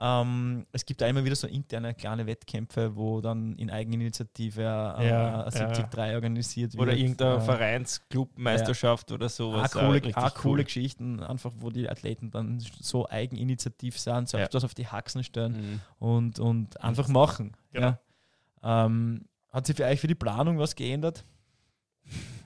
[0.01, 5.09] Ähm, es gibt da immer wieder so interne kleine Wettkämpfe, wo dann in Eigeninitiative äh,
[5.09, 6.81] Ja, äh, 73 organisiert wird.
[6.83, 9.73] Oder irgendeine Äh, Vereinsclubmeisterschaft oder auch sowas.
[9.73, 10.65] coole, auch coole cool.
[10.65, 14.57] Geschichten, einfach wo die Athleten dann so eigeninitiativ sind, selbst Ja.
[14.57, 15.81] was auf die Haxen stellen Mhm.
[15.99, 17.57] und, und einfach machen.
[17.73, 17.97] Genau.
[18.63, 18.87] Ja.
[18.87, 21.25] Ähm, hat sich für euch für die Planung was geändert?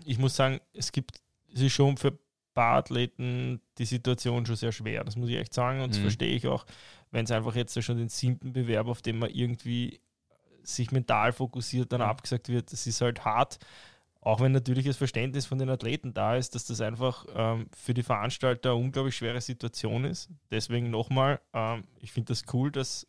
[0.05, 1.21] Ich muss sagen, es gibt,
[1.55, 2.19] es ist schon für ein
[2.55, 5.05] paar Athleten die Situation schon sehr schwer.
[5.05, 6.03] Das muss ich echt sagen und das Mhm.
[6.03, 6.65] verstehe ich auch,
[7.11, 10.01] wenn es einfach jetzt schon den siebten Bewerb, auf den man irgendwie
[10.63, 12.07] sich mental fokussiert, dann Mhm.
[12.07, 12.73] abgesagt wird.
[12.73, 13.59] Das ist halt hart.
[14.21, 17.93] Auch wenn natürlich das Verständnis von den Athleten da ist, dass das einfach ähm, für
[17.93, 20.29] die Veranstalter eine unglaublich schwere Situation ist.
[20.53, 23.07] Deswegen nochmal, ähm, ich finde das cool, dass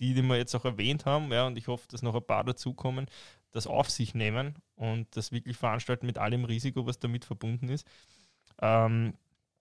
[0.00, 2.42] die, die wir jetzt auch erwähnt haben, ja, und ich hoffe, dass noch ein paar
[2.42, 3.06] dazukommen,
[3.52, 7.86] das auf sich nehmen und das wirklich veranstalten mit allem Risiko, was damit verbunden ist.
[8.60, 9.14] Ähm,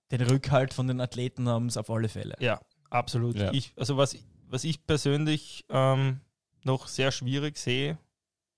[0.09, 2.36] Den Rückhalt von den Athleten haben es auf alle Fälle.
[2.39, 2.59] ja,
[2.89, 3.36] absolut.
[3.36, 3.53] Ja.
[3.53, 4.17] Ich, also was,
[4.47, 6.22] was ich persönlich ähm,
[6.63, 7.99] noch sehr schwierig sehe,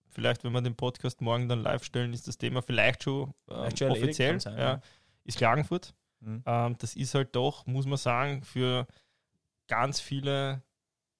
[0.09, 3.55] vielleicht wenn wir den Podcast morgen dann live stellen, ist das Thema vielleicht schon ähm,
[3.57, 4.81] Vielleicht schon offiziell, sein, ja, ja.
[5.25, 5.93] ist Klagenfurt.
[6.21, 6.43] Mhm.
[6.45, 8.87] Ähm, das ist halt doch, muss man sagen, für
[9.67, 10.63] ganz viele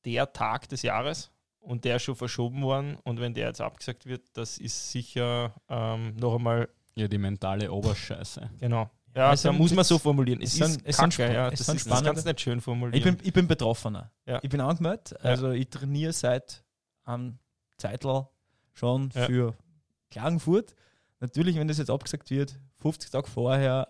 [0.06, 1.33] der Tag des Jahres
[1.64, 2.97] und der ist schon verschoben worden.
[3.03, 7.72] Und wenn der jetzt abgesagt wird, das ist sicher ähm, noch einmal, Ja, die mentale
[7.72, 8.49] Oberscheiße.
[8.59, 8.89] genau.
[9.16, 10.41] Ja, Es da muss man so formulieren.
[10.41, 11.49] Es, es ist es sind kacke, ja.
[11.51, 12.97] Das ist das kannst nicht schön formulieren.
[12.97, 14.11] Ich bin, ich bin Betroffener.
[14.26, 14.39] Ja.
[14.41, 15.11] Ich bin angemeldet.
[15.11, 15.18] Ja.
[15.30, 16.64] Also ich trainiere seit
[17.03, 17.38] einem
[17.78, 18.24] Zeitl
[18.74, 19.26] schon Ja.
[19.28, 19.53] für
[20.09, 20.74] Klagenfurt.
[21.20, 23.88] Natürlich, wenn das jetzt abgesagt wird, 50 Tage vorher,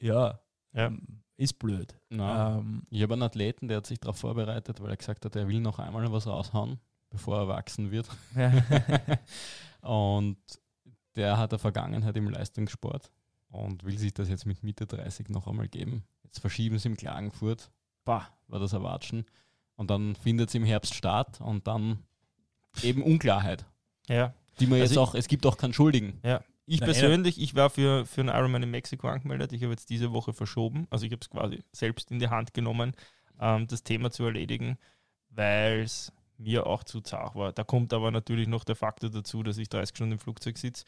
[0.00, 0.40] äh, ja,
[0.72, 0.86] Ja.
[0.86, 1.94] ähm, ist blöd.
[2.10, 5.48] Ähm, Ich habe einen Athleten, der hat sich darauf vorbereitet, weil er gesagt hat, er
[5.48, 6.78] will noch einmal was raushauen,
[7.12, 8.08] bevor er erwachsen wird.
[9.82, 10.38] und
[11.14, 13.10] der hat eine Vergangenheit im Leistungssport
[13.48, 16.04] und will sich das jetzt mit Mitte 30 noch einmal geben.
[16.24, 17.70] Jetzt verschieben sie im Klagenfurt,
[18.04, 19.26] bah, war das erwatschen.
[19.76, 21.98] Und dann findet es im Herbst statt und dann
[22.82, 23.66] eben Unklarheit.
[24.08, 24.34] ja.
[24.60, 26.20] Die man Also jetzt auch, es gibt auch keinen Schuldigen.
[26.66, 29.52] Ich Na, persönlich, ich war für, für einen Ironman in Mexiko angemeldet.
[29.52, 30.86] Ich habe jetzt diese Woche verschoben.
[30.90, 32.92] Also ich habe es quasi selbst in die Hand genommen,
[33.40, 34.78] ähm, das Thema zu erledigen,
[35.30, 36.12] weil es
[36.42, 37.52] mir auch zu zart war.
[37.52, 40.84] Da kommt aber natürlich noch der Faktor dazu, dass ich 30 Stunden im Flugzeug sitze,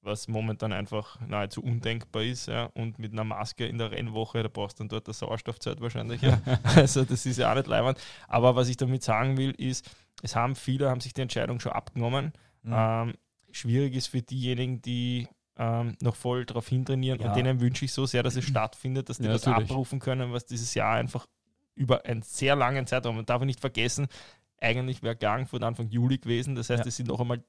[0.00, 2.46] was momentan einfach nahezu undenkbar ist.
[2.48, 2.64] Ja.
[2.74, 6.20] Und mit einer Maske in der Rennwoche, da brauchst du dann dort das Sauerstoffzeit wahrscheinlich.
[6.22, 6.40] Ja.
[6.76, 7.98] Also das ist ja auch nicht leibend.
[8.28, 9.90] Aber was ich damit sagen will, ist,
[10.22, 12.32] es haben viele, haben sich die Entscheidung schon abgenommen.
[12.62, 12.72] Mhm.
[12.74, 13.14] Ähm,
[13.50, 17.28] schwierig ist für diejenigen, die ähm, noch voll darauf hintrainieren Ja.
[17.28, 19.70] und denen wünsche ich so sehr, dass es stattfindet, dass die Ja, das natürlich.
[19.70, 21.26] abrufen können, was dieses Jahr einfach
[21.76, 24.06] über einen sehr langen Zeitraum, man darf nicht vergessen,
[24.64, 26.88] eigentlich wäre Klagenfurt Anfang Juli gewesen, das heißt, Ja.
[26.88, 27.42] es sind noch einmal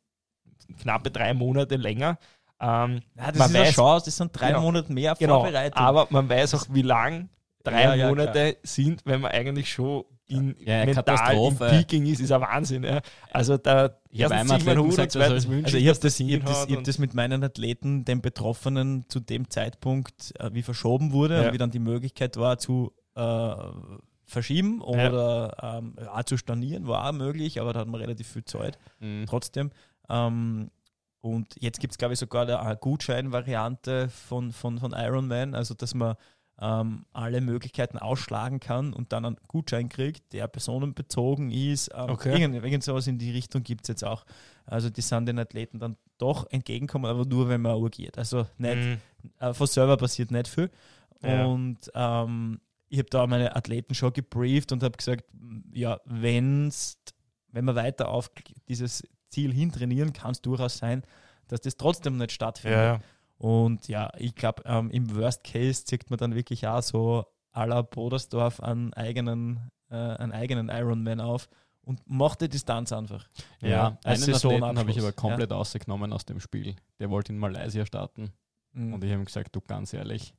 [0.82, 2.18] knappe drei Monate länger.
[2.59, 4.61] Ähm, ja, das man ist eine weiß- Chance, das sind drei Genau.
[4.61, 5.82] Monate mehr genau, Vorbereitung.
[5.82, 7.30] aber man weiß auch, wie lang
[7.63, 11.66] drei Ja, ja, Monate sind, wenn man eigentlich schon in Ja, ja, mental Katastrophe.
[11.66, 12.84] im Peaking ist, ist ein Wahnsinn.
[12.84, 13.01] Ja.
[13.32, 16.34] Also da Ich habe einmal Athleten Hut gesagt, Also ich, ich habe dass das, ich
[16.34, 20.34] hab das, hinhaut ich hab und- das mit meinen Athleten, den Betroffenen zu dem Zeitpunkt,
[20.39, 21.47] äh, wie verschoben wurde Ja.
[21.47, 23.22] und wie dann die Möglichkeit war zu äh,
[24.26, 28.45] verschieben oder ähm, ja, zu stornieren, war auch möglich, aber da hat man relativ viel
[28.45, 29.26] Zeit Mhm.
[29.28, 29.71] trotzdem.
[30.09, 30.71] Ähm,
[31.21, 35.93] und jetzt gibt es, glaube ich, sogar eine- Gutscheinvariante von, von, von Ironman, also dass
[35.93, 36.15] man
[36.61, 41.89] ähm, alle Möglichkeiten ausschlagen kann und dann einen Gutschein kriegt, der personenbezogen ist.
[41.93, 42.39] Ähm, Okay.
[42.41, 44.23] irgend, irgend sowas in die Richtung gibt es jetzt auch.
[44.65, 48.17] Also die sind den Athleten dann doch entgegenkommen, aber nur wenn man urgiert.
[48.17, 48.97] Also nicht, Mhm.
[49.39, 50.69] äh, von selber passiert nicht viel.
[51.21, 51.45] Ja.
[51.45, 55.25] Und ähm, ich habe da meine Athleten schon gebrieft und habe gesagt,
[55.73, 56.97] ja, wenn's,
[57.51, 58.29] wenn wir weiter auf
[58.67, 61.03] dieses Ziel hintrainieren, kann es durchaus sein,
[61.47, 62.77] dass das trotzdem nicht stattfindet.
[62.77, 62.99] Ja, ja.
[63.38, 67.65] Und ja, ich glaube, ähm, im Worst Case zieht man dann wirklich auch so à
[67.65, 71.49] la Bodersdorf einen eigenen, äh, einen eigenen Ironman auf
[71.81, 73.27] und mach die Distanz einfach.
[73.61, 76.75] Ja, als einen Athleten habe ich aber komplett ausgenommen aus dem Spiel.
[76.99, 78.31] Der wollte in Malaysia starten
[78.75, 78.93] Mhm.
[78.93, 80.33] und ich habe ihm gesagt, du ganz ehrlich,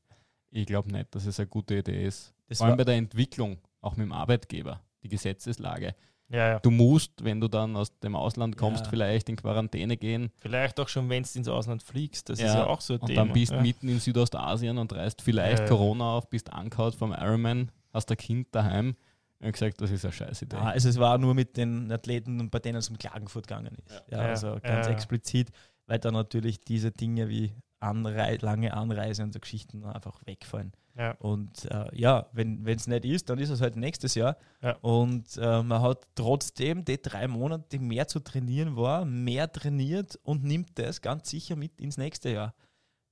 [0.50, 2.34] ich glaube nicht, dass es eine gute Idee ist.
[2.48, 5.94] Das Vor allem bei der Entwicklung, auch mit dem Arbeitgeber, die Gesetzeslage.
[6.28, 6.58] Ja, ja.
[6.58, 8.90] Du musst, wenn du dann aus dem Ausland kommst, Ja.
[8.90, 12.28] vielleicht in Quarantäne gehen Vielleicht auch schon, wenn du ins Ausland fliegst.
[12.28, 13.24] Das ist Ja, auch so ein und Thema.
[13.24, 13.60] dann bist ja.
[13.62, 15.66] mitten in Südostasien und reißt vielleicht.
[15.68, 18.96] Corona auf, bist angehaut vom Ironman, hast ein Kind daheim.
[19.38, 20.56] Und gesagt, das ist eine scheiß Idee.
[20.56, 24.02] Ah, also es war nur mit den Athleten, bei denen es um Klagenfurt gegangen ist.
[24.10, 25.50] Ja, also ganz explizit,
[25.86, 30.72] weil da natürlich diese Dinge wie Anrei lange Anreise und so Geschichten einfach wegfallen.
[30.96, 31.12] Ja.
[31.18, 34.36] Und äh, ja, wenn es nicht ist, dann ist es halt nächstes Jahr.
[34.62, 34.76] Ja.
[34.80, 40.18] Und äh, man hat trotzdem die drei Monate, die mehr zu trainieren war, mehr trainiert
[40.22, 42.54] und nimmt das ganz sicher mit ins nächste Jahr.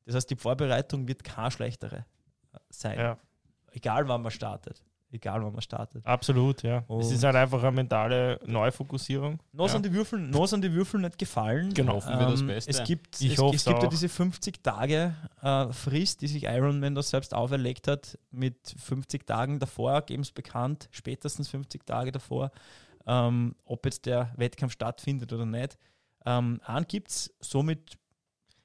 [0.06, 2.06] Das heißt, die Vorbereitung wird keine schlechtere
[2.70, 2.98] sein.
[2.98, 3.18] Ja,
[3.74, 4.82] Egal wann man startet.
[5.14, 6.04] Egal wann man startet.
[6.04, 6.82] absolut, ja.
[6.88, 9.38] Und- es ist halt einfach eine mentale Neufokussierung.
[9.52, 9.72] Noch ja.
[9.72, 11.68] sind die Würfel, noch sind die Würfel nicht gefallen.
[11.68, 11.92] Ähm, Genau.
[11.94, 12.70] Hoffen wir das Beste.
[12.72, 16.96] Es gibt, Ich es, es gibt ja diese 50 Tage äh, Frist, die sich Ironman
[16.96, 18.18] das selbst auferlegt hat.
[18.32, 22.50] Mit 50 Tagen davor geben es bekannt, spätestens 50 Tage davor,
[23.06, 25.78] ähm, ob jetzt der Wettkampf stattfindet oder nicht.
[26.26, 27.98] Ähm, einen gibt es somit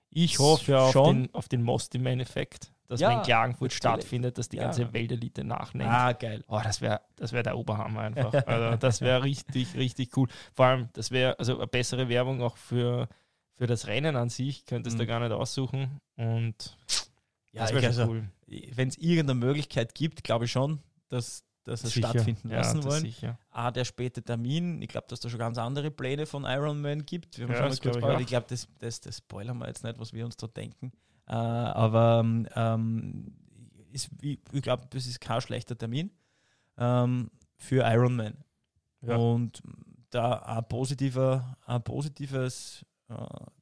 [0.10, 1.24] Ich hoffe ja auf Schon.
[1.26, 3.78] den, auf den Most-Effekt, dass Ja, wenn Klagenfurt natürlich.
[3.78, 4.64] stattfindet, dass die Ja.
[4.64, 5.90] ganze Weltelite nachnimmt.
[5.90, 6.44] Ah, geil.
[6.48, 8.34] Oh, das wäre das wär der Oberhammer einfach.
[8.48, 10.28] Also, das wäre richtig, richtig cool.
[10.54, 13.08] Vor allem, das wäre also eine bessere Werbung auch für,
[13.56, 15.08] für das Rennen an sich, könntest du Mhm.
[15.08, 16.02] gar nicht aussuchen.
[16.18, 16.78] Und
[17.54, 18.28] Ja, das wäre also, cool.
[18.48, 20.80] wenn es irgendeine Möglichkeit gibt, glaube ich schon,
[21.10, 22.10] dass, dass es Sicher.
[22.10, 23.02] stattfinden Ja, lassen das wollen.
[23.02, 23.38] Sicher.
[23.52, 24.82] Ah, der späte Termin.
[24.82, 27.38] Ich glaube, dass da schon ganz andere Pläne von Ironman gibt.
[27.38, 29.84] Wir haben Ja, schon mal kurz ich ich glaube, das, das, das spoilern wir jetzt
[29.84, 30.92] nicht, was wir uns da denken.
[31.30, 32.22] Äh, aber
[32.56, 33.34] ähm,
[33.92, 36.12] ist, ich, ich glaube, das ist kein schlechter Termin
[36.78, 38.44] ähm, für Ironman.
[39.02, 39.16] Ja.
[39.16, 39.62] Und
[40.10, 43.16] da ein, positiver, ein positives äh,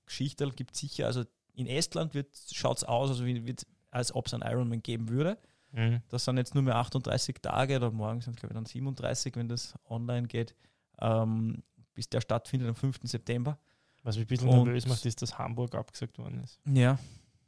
[0.05, 1.07] Geschichte gibt es sicher.
[1.07, 2.13] Also in Estland
[2.53, 5.37] schaut es aus, also wie, wird, als ob es einen Ironman geben würde.
[5.71, 6.01] Mhm.
[6.09, 9.35] Das sind jetzt nur mehr 38 Tage oder morgen sind es, glaube ich, dann 37,
[9.35, 10.55] wenn das online geht,
[10.99, 11.63] ähm,
[11.93, 12.99] bis der stattfindet am 5.
[13.03, 13.57] September.
[14.03, 16.61] Was mich ein bisschen Und- nervös macht, ist, dass Hamburg abgesagt worden ist.
[16.65, 16.97] Ja.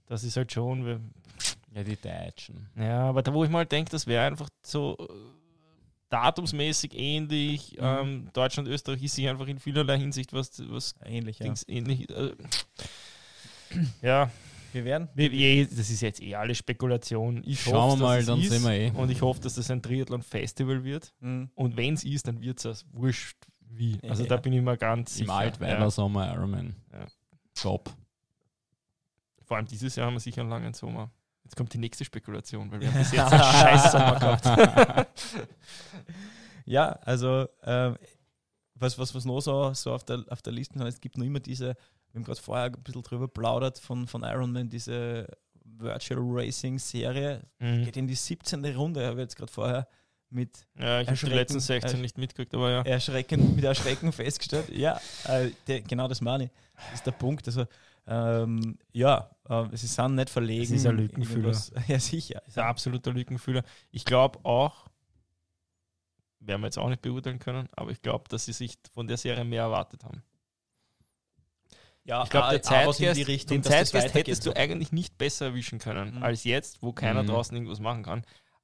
[0.09, 0.99] Das ist halt schon, wir-
[1.73, 2.67] Ja, die Deutschen.
[2.75, 5.13] ja, aber da wo ich mal denke, das wäre einfach so äh,
[6.09, 7.73] datumsmäßig ähnlich.
[7.77, 7.83] Mhm.
[7.85, 11.53] Ähm, Deutschland, Österreich ist sich einfach in vielerlei Hinsicht was, was Ähnlich, ja.
[11.67, 12.09] Ähnlich.
[12.09, 12.31] Äh,
[14.01, 14.31] ja,
[14.73, 15.09] Wir werden.
[15.13, 17.43] wir- eh, das ist jetzt eh alle Spekulation.
[17.45, 18.49] Ich Schauen wir hoffe, mal, dass es dann ist.
[18.49, 18.91] sehen wir eh.
[18.91, 21.13] Und ich hoffe, dass das ein Triathlon-Festival wird.
[21.19, 21.49] Mhm.
[21.55, 23.37] Und wenn es ist, dann wird es wurscht
[23.69, 23.99] wie.
[24.09, 24.29] Also Ja.
[24.29, 25.33] da bin ich mir ganz Im sicher.
[25.37, 25.89] Altweiler ja.
[25.91, 26.75] Sommer Ironman.
[26.91, 27.05] Ja.
[27.53, 27.91] Top.
[29.49, 31.09] Vor allem dieses Jahr haben wir sicher einen langen Sommer.
[31.43, 35.09] Jetzt kommt die nächste Spekulation, weil wir haben bis jetzt einen scheiß Sommer gehabt.
[36.65, 37.97] Ja, also ähm,
[38.75, 41.25] was, was, was noch so, so auf, der, auf der Liste ist, es gibt noch
[41.25, 41.69] immer diese,
[42.11, 45.25] wir haben gerade vorher ein bisschen drüber plaudert von, von Ironman, diese
[45.63, 47.85] Virtual Racing Serie, Mhm.
[47.85, 48.63] geht in die 17.
[48.75, 49.87] Runde, habe ich jetzt gerade vorher
[50.29, 52.81] mit Ja, ich habe die letzten 16 nicht mitgekriegt, aber ja.
[52.83, 54.69] Erschrecken, mit Erschrecken festgestellt.
[54.69, 56.49] Ja, äh, der, genau das meine ich.
[56.75, 57.47] Das ist der Punkt.
[57.47, 57.65] Also,
[58.11, 60.63] ähm, ja, äh, sie sind nicht verlegen.
[60.63, 61.55] Es ist ein Lückenfüller.
[61.87, 62.41] Ja, sicher.
[62.47, 63.63] ist ein absoluter Lückenfüller.
[63.91, 64.87] Ich glaube auch,
[66.39, 69.17] werden wir jetzt auch nicht beurteilen können, aber ich glaube, dass sie sich von der
[69.17, 70.23] Serie mehr erwartet haben.
[72.05, 75.17] Ja, Ich glaube, auch- der in Zeitgeist, die Richtung, den Zeitgeist hättest du eigentlich nicht
[75.17, 76.23] besser erwischen können Mhm.
[76.23, 77.27] als jetzt, wo keiner Mhm.
[77.27, 78.23] draußen irgendwas machen kann.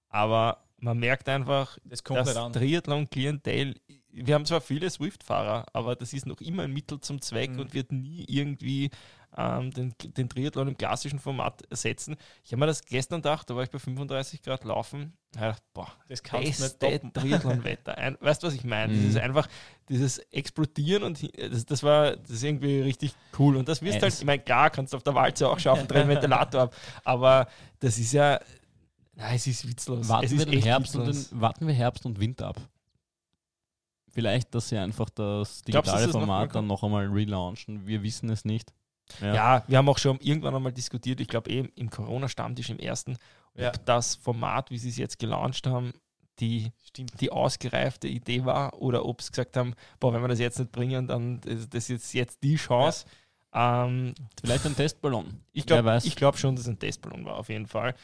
[0.10, 2.34] Aber man merkt einfach, Das kommt das.
[2.54, 3.76] Triathlon-Klientel,
[4.10, 7.60] wir haben zwar viele Swift-Fahrer, aber das ist noch immer ein Mittel zum Zweck Mhm.
[7.60, 8.90] und wird nie irgendwie
[9.38, 12.16] ähm, den, den Triathlon im klassischen Format ersetzen.
[12.44, 15.14] Ich habe mir das gestern gedacht, da war ich bei 35 Grad laufen.
[15.34, 17.14] Gedacht, boah, Das kannst du nicht beste toppen.
[17.14, 18.16] Triathlon-Wetter.
[18.22, 18.94] Weißt du, was ich meine?
[18.94, 18.98] Mhm.
[19.04, 19.48] Das ist einfach
[19.90, 23.58] dieses Explodieren und das, das war das ist irgendwie richtig cool.
[23.58, 25.88] Und das wirst Es- halt, ich meine, klar, kannst du auf der Walze auch schaffen,
[25.88, 27.48] drehen Ventilator ab, aber
[27.80, 28.40] das ist ja,
[29.16, 30.08] nein, es ist witzlos.
[30.08, 31.30] Warten es wir, den Herbst und witzlos.
[31.32, 32.62] den, warten wir Herbst und Winter ab.
[34.12, 36.56] Vielleicht, dass sie einfach das Glaubst du, digitale das noch mal Format kommt?
[36.56, 37.86] dann noch einmal relaunchen.
[37.86, 38.72] Wir wissen es nicht.
[39.22, 39.64] Ja.
[39.68, 43.18] wir haben auch schon irgendwann einmal diskutiert, ich glaube eben im Corona-Stammtisch im ersten,
[43.54, 43.72] ob Ja.
[43.86, 45.94] das Format, wie sie es jetzt gelauncht haben,
[46.40, 47.22] die, Stimmt.
[47.22, 50.72] die ausgereifte Idee war oder ob sie gesagt haben, boah, wenn wir das jetzt nicht
[50.72, 53.06] bringen, dann ist das jetzt, jetzt die Chance.
[53.54, 55.40] Ähm, Vielleicht ein Testballon.
[55.54, 57.96] ich glaube glaub schon, dass es ein Testballon war, auf jeden Fall.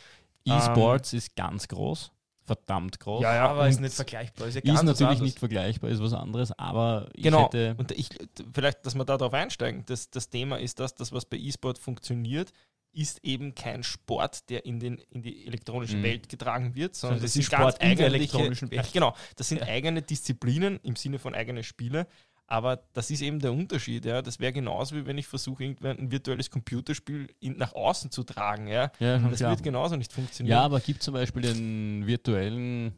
[0.46, 2.12] E-Sports ist ganz groß.
[2.56, 3.22] Verdammt groß.
[3.24, 4.48] Ja, ja, aber ist nicht vergleichbar.
[4.48, 5.22] Ist, ja Ist ganz natürlich anderes.
[5.22, 7.46] nicht vergleichbar, ist was anderes, aber ich Genau.
[7.46, 7.76] hätte.
[7.78, 8.10] Und ich,
[8.54, 12.52] vielleicht, dass wir darauf einsteigen, das, das Thema ist das, das, was bei E-Sport funktioniert,
[12.94, 16.04] ist eben kein Sport, der in, den, in die elektronische Mhm.
[16.04, 18.86] Welt getragen wird, sondern das das, ist sind ganz Sport eigentliche- elektronischen Welt.
[18.86, 19.68] Ja, genau, das sind Ja.
[19.68, 22.06] eigene Disziplinen im Sinne von eigene Spiele.
[22.52, 24.04] Aber das ist eben der Unterschied.
[24.04, 24.22] Ja.
[24.22, 28.24] Das wäre genauso, wie wenn ich versuche, irgendwann ein virtuelles Computerspiel in, nach außen zu
[28.24, 28.68] tragen.
[28.68, 28.92] Ja.
[29.00, 29.52] Ja, Das klar.
[29.52, 30.58] wird genauso nicht funktionieren.
[30.58, 32.92] Ja, aber gibt zum Beispiel in virtuellen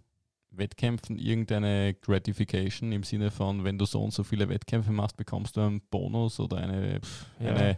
[0.49, 5.55] Wettkämpfen irgendeine Gratification im Sinne von, wenn du so und so viele Wettkämpfe machst, bekommst
[5.55, 7.49] du einen Bonus oder eine, pff, Ja.
[7.53, 7.77] eine,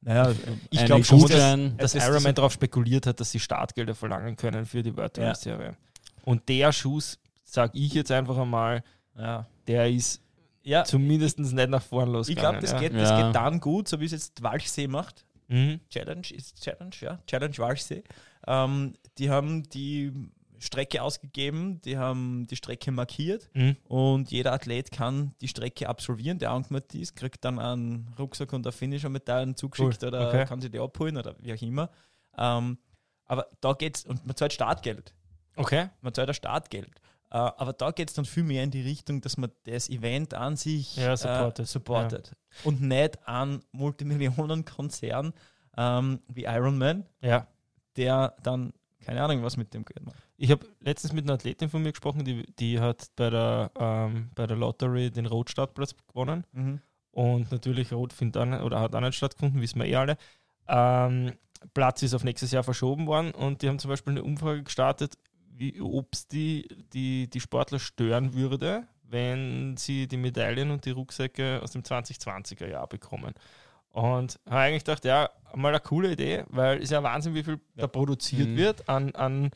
[0.00, 0.34] Naja,
[0.70, 4.64] ich glaube schon, dass, dass Ironman so- darauf spekuliert hat, dass sie Startgelder verlangen können
[4.64, 5.34] für die virtuelle Ja.
[5.34, 5.76] Serie.
[6.22, 8.82] Und der Schuss, sage ich jetzt einfach einmal,
[9.18, 9.46] ja.
[9.66, 10.22] der ist
[10.64, 12.60] ja, zumindest nicht nach vorn ich losgegangen.
[12.60, 12.78] glaube, das, ja.
[12.80, 13.26] geht, das Ja.
[13.26, 15.24] geht dann gut, so wie es jetzt Walchsee macht.
[15.48, 15.80] Mhm.
[15.90, 17.18] Challenge ist Challenge, ja.
[17.26, 18.02] Challenge Walchsee.
[18.46, 20.10] Ähm, die haben die
[20.58, 23.76] Strecke ausgegeben, die haben die Strecke markiert Mhm.
[23.84, 28.66] und jeder Athlet kann die Strecke absolvieren, der angemeldet ist, kriegt dann einen Rucksack und
[28.66, 30.46] eine Finisher-Medaille zugeschickt Cool, oder okay.
[30.46, 31.90] kann sie die abholen oder wie auch immer.
[32.38, 32.78] Ähm,
[33.26, 35.12] aber da geht's, und man zahlt Startgeld.
[35.56, 35.88] Okay.
[36.00, 36.90] Man zahlt ein Startgeld.
[37.34, 40.34] Äh, aber da geht es dann viel mehr in die Richtung, dass man das Event
[40.34, 41.66] an sich Ja, supportet.
[41.66, 42.32] Äh, supportet.
[42.62, 45.32] Und nicht an Multimillionenkonzern
[45.76, 47.48] ähm, wie Ironman, Ja.
[47.96, 48.72] der dann
[49.04, 50.16] keine Ahnung, was mit dem Geld macht.
[50.38, 54.30] Ich habe letztens mit einer Athletin von mir gesprochen, die, die hat bei der, ähm,
[54.34, 56.44] bei der Lottery den Rotstartplatz gewonnen.
[57.10, 60.16] Und natürlich Rot findet auch nicht, oder hat auch nicht stattgefunden, wissen wir eh alle.
[60.68, 61.32] Ähm,
[61.74, 65.18] Platz ist auf nächstes Jahr verschoben worden und die haben zum Beispiel eine Umfrage gestartet,
[65.80, 71.60] ob es die, die, die Sportler stören würde, wenn sie die Medaillen und die Rucksäcke
[71.62, 73.34] aus dem 2020er Jahr bekommen.
[73.90, 77.44] Und habe eigentlich gedacht, ja, mal eine coole Idee, weil es ist ja Wahnsinn, wie
[77.44, 78.56] viel da produziert Mhm.
[78.56, 79.50] wird an, an,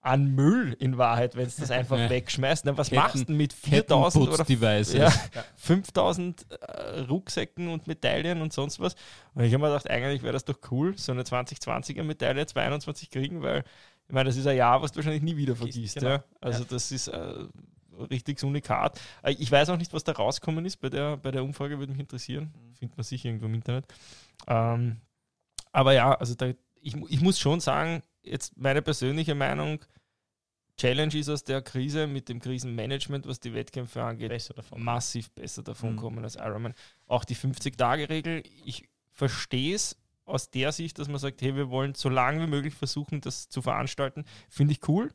[0.00, 2.10] an Müll in Wahrheit, wenn es das einfach Ja.
[2.10, 2.64] wegschmeißt.
[2.64, 4.44] Na, was Ketten- machst du denn mit 4000 oder
[4.92, 8.96] ja, 5000 äh, Rucksäcken und Medaillen und sonst was.
[9.34, 13.10] Und ich habe mir gedacht, eigentlich wäre das doch cool, so eine 2020er Medaille 2021
[13.10, 13.62] kriegen, weil
[14.10, 15.94] ich meine, das ist ein Jahr, was du wahrscheinlich nie wieder vergisst.
[15.94, 16.08] Genau.
[16.10, 16.24] Ja?
[16.40, 17.44] Also das ist äh,
[18.10, 19.00] richtig Unikat.
[19.22, 21.92] Äh, Ich weiß auch nicht, was da rausgekommen ist bei der, bei der Umfrage, würde
[21.92, 22.52] mich interessieren.
[22.76, 23.84] Findet man sicher irgendwo im Internet.
[24.48, 24.96] Ähm,
[25.70, 26.48] aber ja, also da,
[26.80, 29.78] ich, ich muss schon sagen, jetzt meine persönliche Meinung,
[30.76, 35.62] Challenge ist aus der Krise mit dem Krisenmanagement, was die Wettkämpfe angeht, Besser massiv besser
[35.62, 35.96] davon Mhm.
[35.98, 36.74] kommen als Ironman.
[37.06, 41.94] Auch die 50-Tage-Regel, ich verstehe es aus der Sicht, dass man sagt, hey, wir wollen
[41.94, 44.24] so lange wie möglich versuchen, das zu veranstalten.
[44.48, 45.12] Finde ich cool.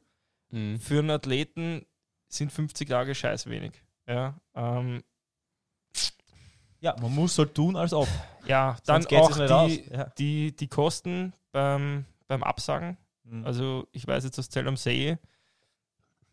[0.49, 0.79] Mhm.
[0.79, 1.85] Für einen Athleten
[2.27, 3.81] sind 50 Tage scheiß wenig.
[4.07, 5.03] Ja, ähm,
[6.79, 8.07] Ja, man muss so tun, als ob.
[8.45, 9.89] ja dann auch die.
[9.91, 10.03] Ja.
[10.17, 12.97] die, die Kosten beim, beim Absagen.
[13.23, 13.45] Mhm.
[13.45, 15.17] Also ich weiß jetzt aus Zell am See,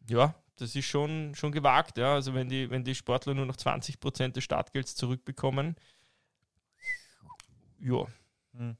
[0.08, 1.96] ja, das ist schon, schon gewagt.
[1.98, 2.14] Ja.
[2.14, 5.76] Also wenn die, wenn die Sportler nur noch 20% des Startgelds zurückbekommen,
[7.78, 8.04] ja,
[8.52, 8.76] Mhm.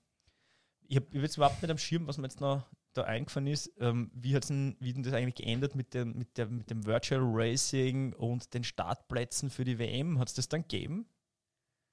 [0.89, 3.73] Ich habe hab jetzt überhaupt nicht am Schirm, was mir jetzt noch da eingefallen ist.
[3.79, 6.85] Ähm, wie hat denn, wie denn das eigentlich geändert mit dem, mit, der, mit dem
[6.85, 10.19] Virtual Racing und den Startplätzen für die WM?
[10.19, 11.07] Hat es das dann gegeben?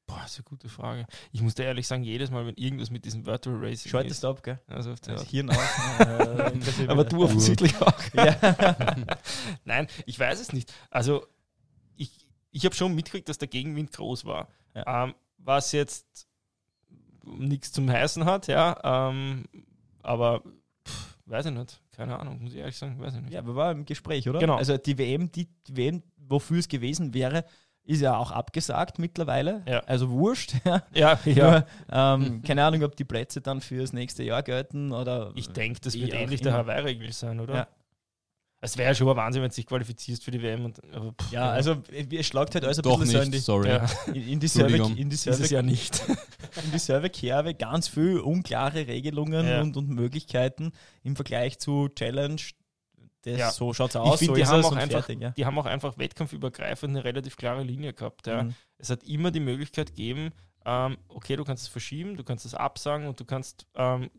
[0.09, 1.05] boah, ist eine gute Frage.
[1.31, 4.23] Ich muss dir ehrlich sagen, jedes Mal, wenn irgendwas mit diesem Virtual Racing Schaltest ist,
[4.23, 4.59] du ab, gell?
[4.67, 5.57] also auf der Das Hirn aus.
[5.99, 7.93] Äh, interessiert aber du offensichtlich auch.
[9.65, 10.73] Nein, ich weiß es nicht.
[10.89, 11.25] Also
[11.95, 14.47] ich, ich habe schon mitgekriegt, dass der Gegenwind groß war.
[14.73, 15.03] Ja.
[15.03, 16.27] Ähm, was jetzt
[17.25, 19.09] nichts zum Heißen hat, ja.
[19.09, 19.45] Ähm,
[20.01, 20.41] aber
[20.87, 21.81] pff, weiß ich nicht.
[21.91, 23.33] Keine Ahnung, muss ich ehrlich sagen, weiß ich nicht.
[23.33, 24.39] ja, wir waren im Gespräch, oder?
[24.39, 24.55] Genau.
[24.55, 27.43] Also die WM, die, die WM, wofür es gewesen wäre,
[27.83, 29.63] ist ja auch abgesagt mittlerweile.
[29.67, 29.79] Ja.
[29.81, 30.53] Also wurscht.
[30.63, 30.83] Ja.
[30.93, 31.65] Ja, ja.
[31.91, 35.31] Ähm, keine Ahnung, ob die Plätze dann fürs nächste Jahr gelten oder.
[35.35, 36.53] Ich denke, das wird ähnlich der.
[36.53, 37.55] Hawaii-Regel sein, oder?
[37.55, 37.67] Ja.
[38.61, 40.65] Es wäre ja schon ein Wahnsinn, wenn du dich qualifizierst für die WM.
[40.65, 43.33] Und, aber pff, Ja, also es schlagt halt alles ein Doch bisschen so in nicht,
[43.35, 43.69] die, sorry.
[43.69, 44.97] ja, in, die Server, Entschuldigung.
[44.97, 46.01] in die Server, ja nicht.
[46.65, 49.61] in die Serverkerbe ganz viel unklare Regelungen Ja.
[49.61, 52.41] und, und Möglichkeiten im Vergleich zu Challenge.
[53.21, 53.51] Das, Ja.
[53.51, 55.29] So schaut es Ich aus, so die haben auch einfach, fertig, ja.
[55.31, 58.27] die haben auch einfach wettkampfübergreifend eine relativ klare Linie gehabt.
[58.27, 58.43] Ja.
[58.43, 58.55] Mhm.
[58.77, 60.31] Es hat immer die Möglichkeit gegeben,
[60.65, 64.09] ähm, okay, du kannst es verschieben, du kannst es absagen und du kannst, ähm,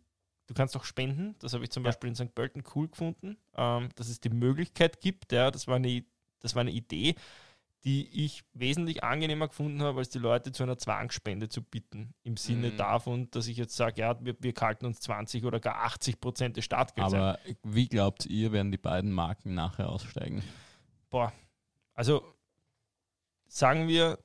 [0.51, 1.37] du kannst auch spenden.
[1.39, 1.91] Das habe ich zum Ja.
[1.91, 2.35] Beispiel in St.
[2.35, 5.31] Pölten cool gefunden, ähm, dass es die Möglichkeit gibt.
[5.31, 6.05] Ja, das, war eine,
[6.41, 7.15] das war eine Idee,
[7.85, 12.15] die ich wesentlich angenehmer gefunden habe, als die Leute zu einer Zwangsspende zu bitten.
[12.25, 12.77] Im Sinne Mhm.
[12.77, 16.57] davon, dass ich jetzt sage, ja, wir, wir kalten uns 20 oder gar 80 Prozent
[16.57, 17.21] des Startgelds ein.
[17.21, 20.43] Aber wie glaubt ihr, werden die beiden Marken nachher aussteigen?
[21.11, 21.33] Boah,
[21.95, 22.23] also
[23.47, 24.19] sagen wir,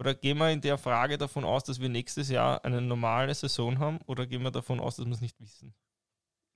[0.00, 3.78] oder gehen wir in der Frage davon aus, dass wir nächstes Jahr eine normale Saison
[3.78, 5.74] haben, oder gehen wir davon aus, dass wir es nicht wissen?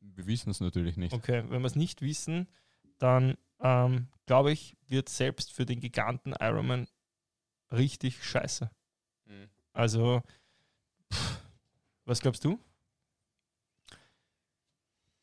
[0.00, 1.12] Wir wissen es natürlich nicht.
[1.12, 2.48] Okay, wenn wir es nicht wissen,
[2.98, 6.88] dann ähm, glaube ich, wird selbst für den Giganten Ironman
[7.70, 8.70] richtig scheiße.
[9.26, 9.48] Mhm.
[9.74, 10.22] Also,
[11.12, 11.42] pff,
[12.06, 12.58] was glaubst du?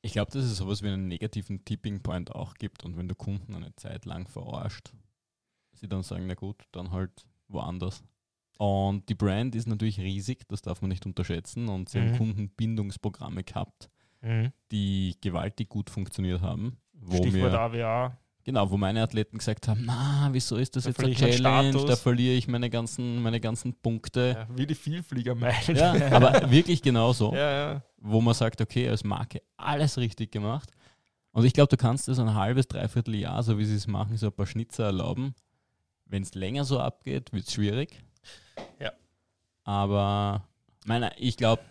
[0.04, 3.16] Ich glaube, dass es sowas wie einen negativen Tipping Point auch gibt und wenn du
[3.16, 4.94] Kunden eine Zeit lang verarscht,
[5.74, 8.04] sie dann sagen, na gut, dann halt woanders.
[8.64, 12.10] Und die Brand ist natürlich riesig, das darf man nicht unterschätzen und sie Mhm.
[12.10, 13.90] haben Kundenbindungsprogramme gehabt,
[14.22, 14.52] Mhm.
[14.72, 16.78] die gewaltig gut funktioniert haben.
[16.94, 18.18] Wo Stichwort mir, AWA.
[18.44, 21.86] genau, wo meine Athleten gesagt haben, na, wieso ist das Da jetzt eine Challenge, Status."
[21.90, 24.46] da verliere ich meine ganzen, meine ganzen Punkte.
[24.48, 25.76] Ja, wie die Vielflieger meinen.
[25.76, 27.34] Ja, aber wirklich genau so.
[27.34, 27.84] ja, ja.
[27.98, 30.70] wo man sagt, okay, als Marke alles richtig gemacht.
[31.32, 34.18] Und ich glaube, du kannst das ein halbes, dreiviertel Jahr, so wie sie es machen,
[34.18, 35.34] so ein paar Schnitzer erlauben.
[36.06, 38.04] Wenn es länger so abgeht, wird es schwierig.
[38.80, 38.92] Ja.
[39.64, 40.48] Aber
[40.86, 41.62] meine, ich glaube,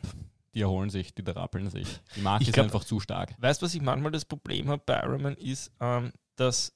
[0.54, 2.00] die erholen sich, die rappeln sich.
[2.16, 3.34] Die Marke Ich ist glaub- einfach zu stark.
[3.38, 6.72] Weißt du, was ich manchmal das Problem habe bei Ironman ist, ähm, dass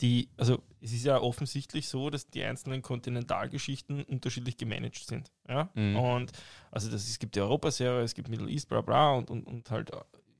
[0.00, 5.32] die, also es ist ja offensichtlich so, dass die einzelnen Kontinentalgeschichten unterschiedlich gemanagt sind.
[5.48, 5.70] Ja?
[5.74, 5.96] Mhm.
[5.96, 6.32] Und
[6.70, 9.70] also das, es gibt die Europaserie, es gibt Middle East, bla bla und, und, und
[9.70, 9.90] halt,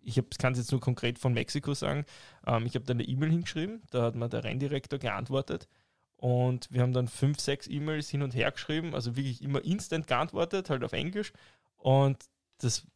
[0.00, 2.04] ich kann es jetzt nur konkret von Mexiko sagen.
[2.46, 5.68] Ähm, ich habe da eine E-Mail hingeschrieben, da hat mir der Renndirektor geantwortet.
[6.18, 10.06] Und wir haben dann fünf, sechs E-Mails hin und her geschrieben, also wirklich immer instant
[10.08, 11.32] geantwortet, halt auf Englisch.
[11.76, 12.18] Und
[12.58, 12.86] das,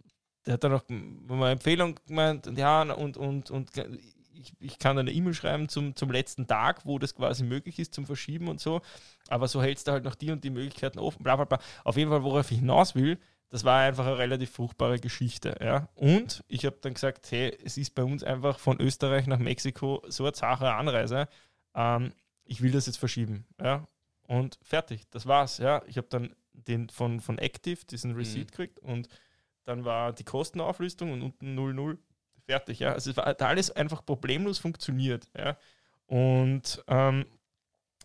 [0.44, 3.70] der hat dann auch mal Empfehlung gemeint, und ja, und, und, und
[4.34, 7.94] ich, ich kann eine E-Mail schreiben zum, zum letzten Tag, wo das quasi möglich ist
[7.94, 8.80] zum Verschieben und so.
[9.28, 11.60] Aber so hältst du halt noch die und die Möglichkeiten offen, bla bla bla.
[11.84, 13.18] Auf jeden Fall, worauf ich hinaus will,
[13.50, 15.54] das war einfach eine relativ fruchtbare Geschichte.
[15.60, 15.88] Ja.
[15.94, 20.02] Und ich habe dann gesagt, hey, es ist bei uns einfach von Österreich nach Mexiko
[20.08, 21.28] so eine Sache Anreise.
[21.74, 22.12] Ähm,
[22.52, 23.46] ich will das jetzt verschieben.
[23.60, 23.88] Ja.
[24.24, 25.58] Und fertig, das war's.
[25.58, 25.82] Ja.
[25.86, 29.08] Ich habe dann den von, von Active, diesen Receipt gekriegt und
[29.64, 31.98] dann war die Kostenauflistung und unten 00
[32.44, 32.80] fertig.
[32.80, 32.92] Ja.
[32.92, 35.28] Also es war, hat alles einfach problemlos funktioniert.
[35.36, 35.56] Ja.
[36.06, 37.24] Und ähm,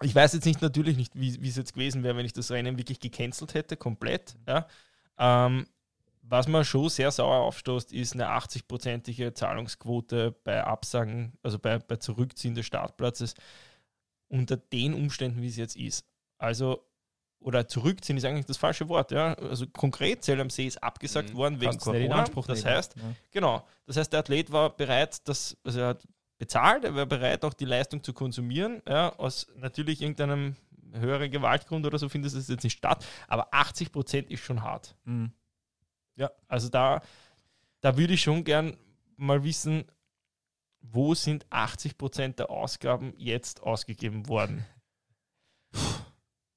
[0.01, 2.51] ich weiß jetzt nicht natürlich nicht, wie wie es jetzt gewesen wäre, wenn ich das
[2.51, 4.37] Rennen wirklich gecancelt hätte, komplett.
[4.47, 4.65] Ja.
[5.17, 5.67] Ähm,
[6.21, 11.97] was man schon sehr sauer aufstoßt, ist eine 80-prozentige Zahlungsquote bei Absagen, also bei, bei
[11.97, 13.33] Zurückziehen des Startplatzes
[14.29, 16.05] unter den Umständen, wie es jetzt ist.
[16.37, 16.83] Also,
[17.39, 19.11] oder zurückziehen ist eigentlich das falsche Wort.
[19.11, 19.33] Ja?
[19.35, 21.37] Also konkret, Zell am See ist abgesagt Mhm.
[21.37, 22.19] worden wegen Kannst nicht in Corona.
[22.23, 22.75] Anspruch Das nehmen.
[22.77, 23.01] heißt, Ja.
[23.31, 23.67] Genau.
[23.85, 26.07] Das heißt, der Athlet war bereit, das, also er hat
[26.39, 28.81] bezahlt, er war bereit, auch die Leistung zu konsumieren.
[28.87, 30.55] Ja, aus natürlich irgendeinem
[30.93, 33.05] höheren Gewaltgrund oder so findet es jetzt nicht statt.
[33.27, 34.95] Aber 80 Prozent ist schon hart.
[35.05, 35.31] Mhm.
[36.15, 37.01] Ja, also da,
[37.81, 38.75] da würde ich schon gern
[39.15, 39.85] mal wissen,
[40.81, 44.65] wo sind 80 Prozent der Ausgaben jetzt ausgegeben worden?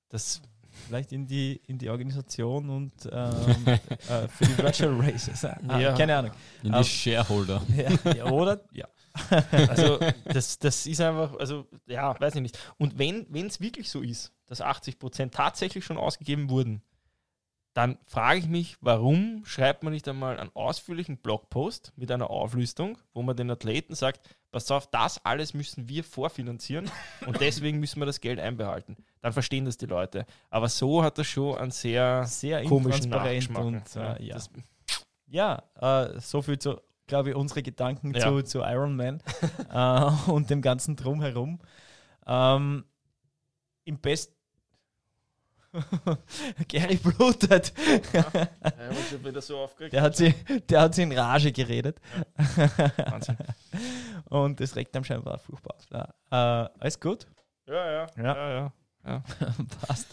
[0.09, 0.41] Das,
[0.87, 5.45] Vielleicht in die, in die Organisation und ähm, äh, für die Virtual Races.
[5.45, 5.95] Ah, Ja.
[5.97, 6.31] Keine Ahnung.
[6.63, 7.63] In Aber- die Shareholder.
[7.77, 8.61] Ja, ja, oder?
[8.73, 8.87] Ja.
[9.69, 12.59] also das, das ist einfach, also ja, weiß ich nicht.
[12.79, 16.83] Und wenn es wirklich so ist, dass 80 Prozent tatsächlich schon ausgegeben wurden,
[17.73, 22.99] dann frage ich mich, warum schreibt man nicht einmal einen ausführlichen Blogpost mit einer Auflistung,
[23.15, 26.91] wo man den Athleten sagt, pass auf, das alles müssen wir vorfinanzieren
[27.27, 28.97] und deswegen müssen wir das Geld einbehalten.
[29.23, 30.27] Dann verstehen das die Leute.
[30.49, 33.65] Aber so hat das schon einen sehr Sehr komischen Nachgeschmack.
[33.65, 34.35] und äh, ja.
[34.35, 34.51] Das,
[35.29, 38.21] Ja, äh, so viel zu, glaube ich, unsere Gedanken Ja.
[38.29, 39.23] zu, zu Iron Man
[39.73, 41.61] äh, und dem ganzen Drumherum.
[42.27, 42.85] Ähm,
[43.85, 44.33] Im Best.
[46.69, 47.73] Gary blutet.
[48.13, 48.25] ja,
[48.91, 49.93] ich wieder so aufgeregt.
[49.93, 50.35] Der hat, sie,
[50.69, 52.01] der hat sie in Rage geredet.
[52.37, 53.37] Wahnsinn.
[54.29, 55.87] Und das regt ihm scheinbar furchtbar aus.
[55.91, 57.27] Ja, äh, alles gut?
[57.67, 58.23] Ja, ja, Ja.
[58.37, 58.73] ja, ja.
[59.87, 60.09] Passt.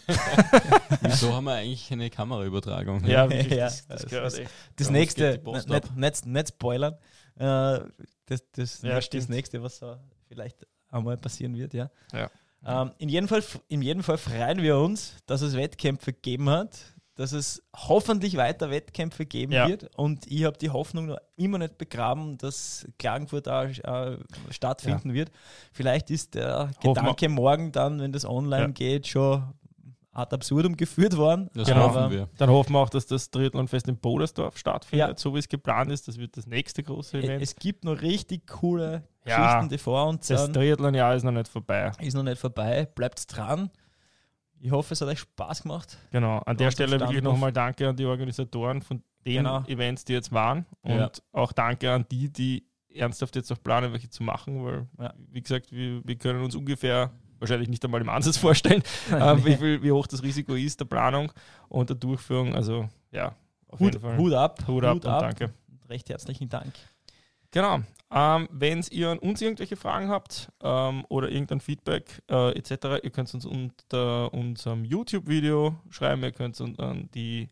[1.02, 3.04] Wieso haben wir eigentlich eine Kameraübertragung?
[3.04, 4.40] Ja, wirklich, Ja, das, das das.
[4.76, 6.94] Das nächste, nicht, nicht, nicht spoilern,
[7.36, 7.80] äh,
[8.26, 9.96] das, das, Ja, das nächste, was so
[10.26, 11.90] vielleicht einmal passieren wird, ja.
[12.12, 12.30] Ja.
[12.66, 16.78] Ähm, in, jedem Fall, in jedem Fall freuen wir uns, dass es Wettkämpfe gegeben hat,
[17.14, 19.66] dass es hoffentlich weiter Wettkämpfe geben Ja.
[19.68, 24.18] wird und ich habe die Hoffnung noch immer nicht begraben, dass Klagenfurt da äh,
[24.50, 25.30] stattfinden wird.
[25.72, 26.94] Vielleicht ist der Hoffen wir.
[26.94, 28.68] Gedanke morgen dann, wenn das online Ja.
[28.72, 29.42] geht, schon
[30.18, 31.48] ad absurdum geführt worden.
[31.54, 31.88] Das Genau.
[31.94, 32.28] hoffen wir.
[32.36, 35.16] Dann hoffen wir auch, dass das Triathlonfest in Bodersdorf stattfindet, Ja.
[35.16, 36.08] so wie es geplant ist.
[36.08, 37.42] Das wird das nächste große Event.
[37.42, 39.36] Es gibt noch richtig coole Ja.
[39.36, 40.54] Geschichten, die vor uns das sind.
[40.54, 41.92] Triathlon-Jahr ist noch nicht vorbei.
[42.00, 42.88] Ist noch nicht vorbei.
[42.94, 43.70] Bleibt dran.
[44.60, 45.96] Ich hoffe, es hat euch Spaß gemacht.
[46.10, 46.38] Genau.
[46.38, 49.62] An der Stelle wirklich nochmal Danke an die Organisatoren von den Genau.
[49.66, 50.66] Events, die jetzt waren.
[50.82, 51.10] Und Ja.
[51.32, 55.14] auch Danke an die, die ernsthaft jetzt auch planen, welche zu machen, weil, Ja.
[55.30, 59.56] wie gesagt, wir, wir können uns ungefähr wahrscheinlich nicht einmal im Ansatz vorstellen, äh, wie,
[59.56, 61.32] viel, wie hoch das Risiko ist der Planung
[61.68, 62.54] und der Durchführung.
[62.54, 63.34] Also ja,
[63.68, 64.18] auf Hut, jeden Fall.
[64.18, 64.64] Hut ab.
[64.66, 65.50] Hut ab und danke.
[65.88, 66.72] Recht herzlichen Dank.
[67.50, 67.80] Genau.
[68.10, 73.10] Ähm, Wenn ihr an uns irgendwelche Fragen habt ähm, oder irgendein Feedback äh, etc., ihr
[73.10, 77.48] könnt uns unter unserem YouTube-Video schreiben, ihr könnt uns an die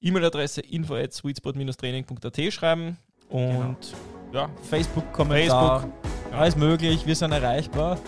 [0.00, 2.98] E-Mail-Adresse info at sweetspot-training.at schreiben
[3.28, 3.94] und
[4.34, 5.92] ja, Facebook-Kommentar, Facebook.
[6.32, 6.38] Ja.
[6.38, 7.98] alles möglich, wir sind erreichbar.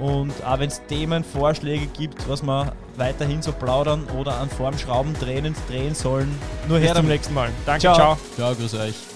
[0.00, 5.54] Und auch wenn es Themenvorschläge gibt, was wir weiterhin so plaudern oder an Formschrauben drehen,
[5.68, 7.12] drehen sollen, nur Bis her zum damit.
[7.12, 7.50] nächsten Mal.
[7.64, 7.94] Danke, Ciao.
[7.94, 8.18] ciao.
[8.34, 9.13] Ciao, grüß euch.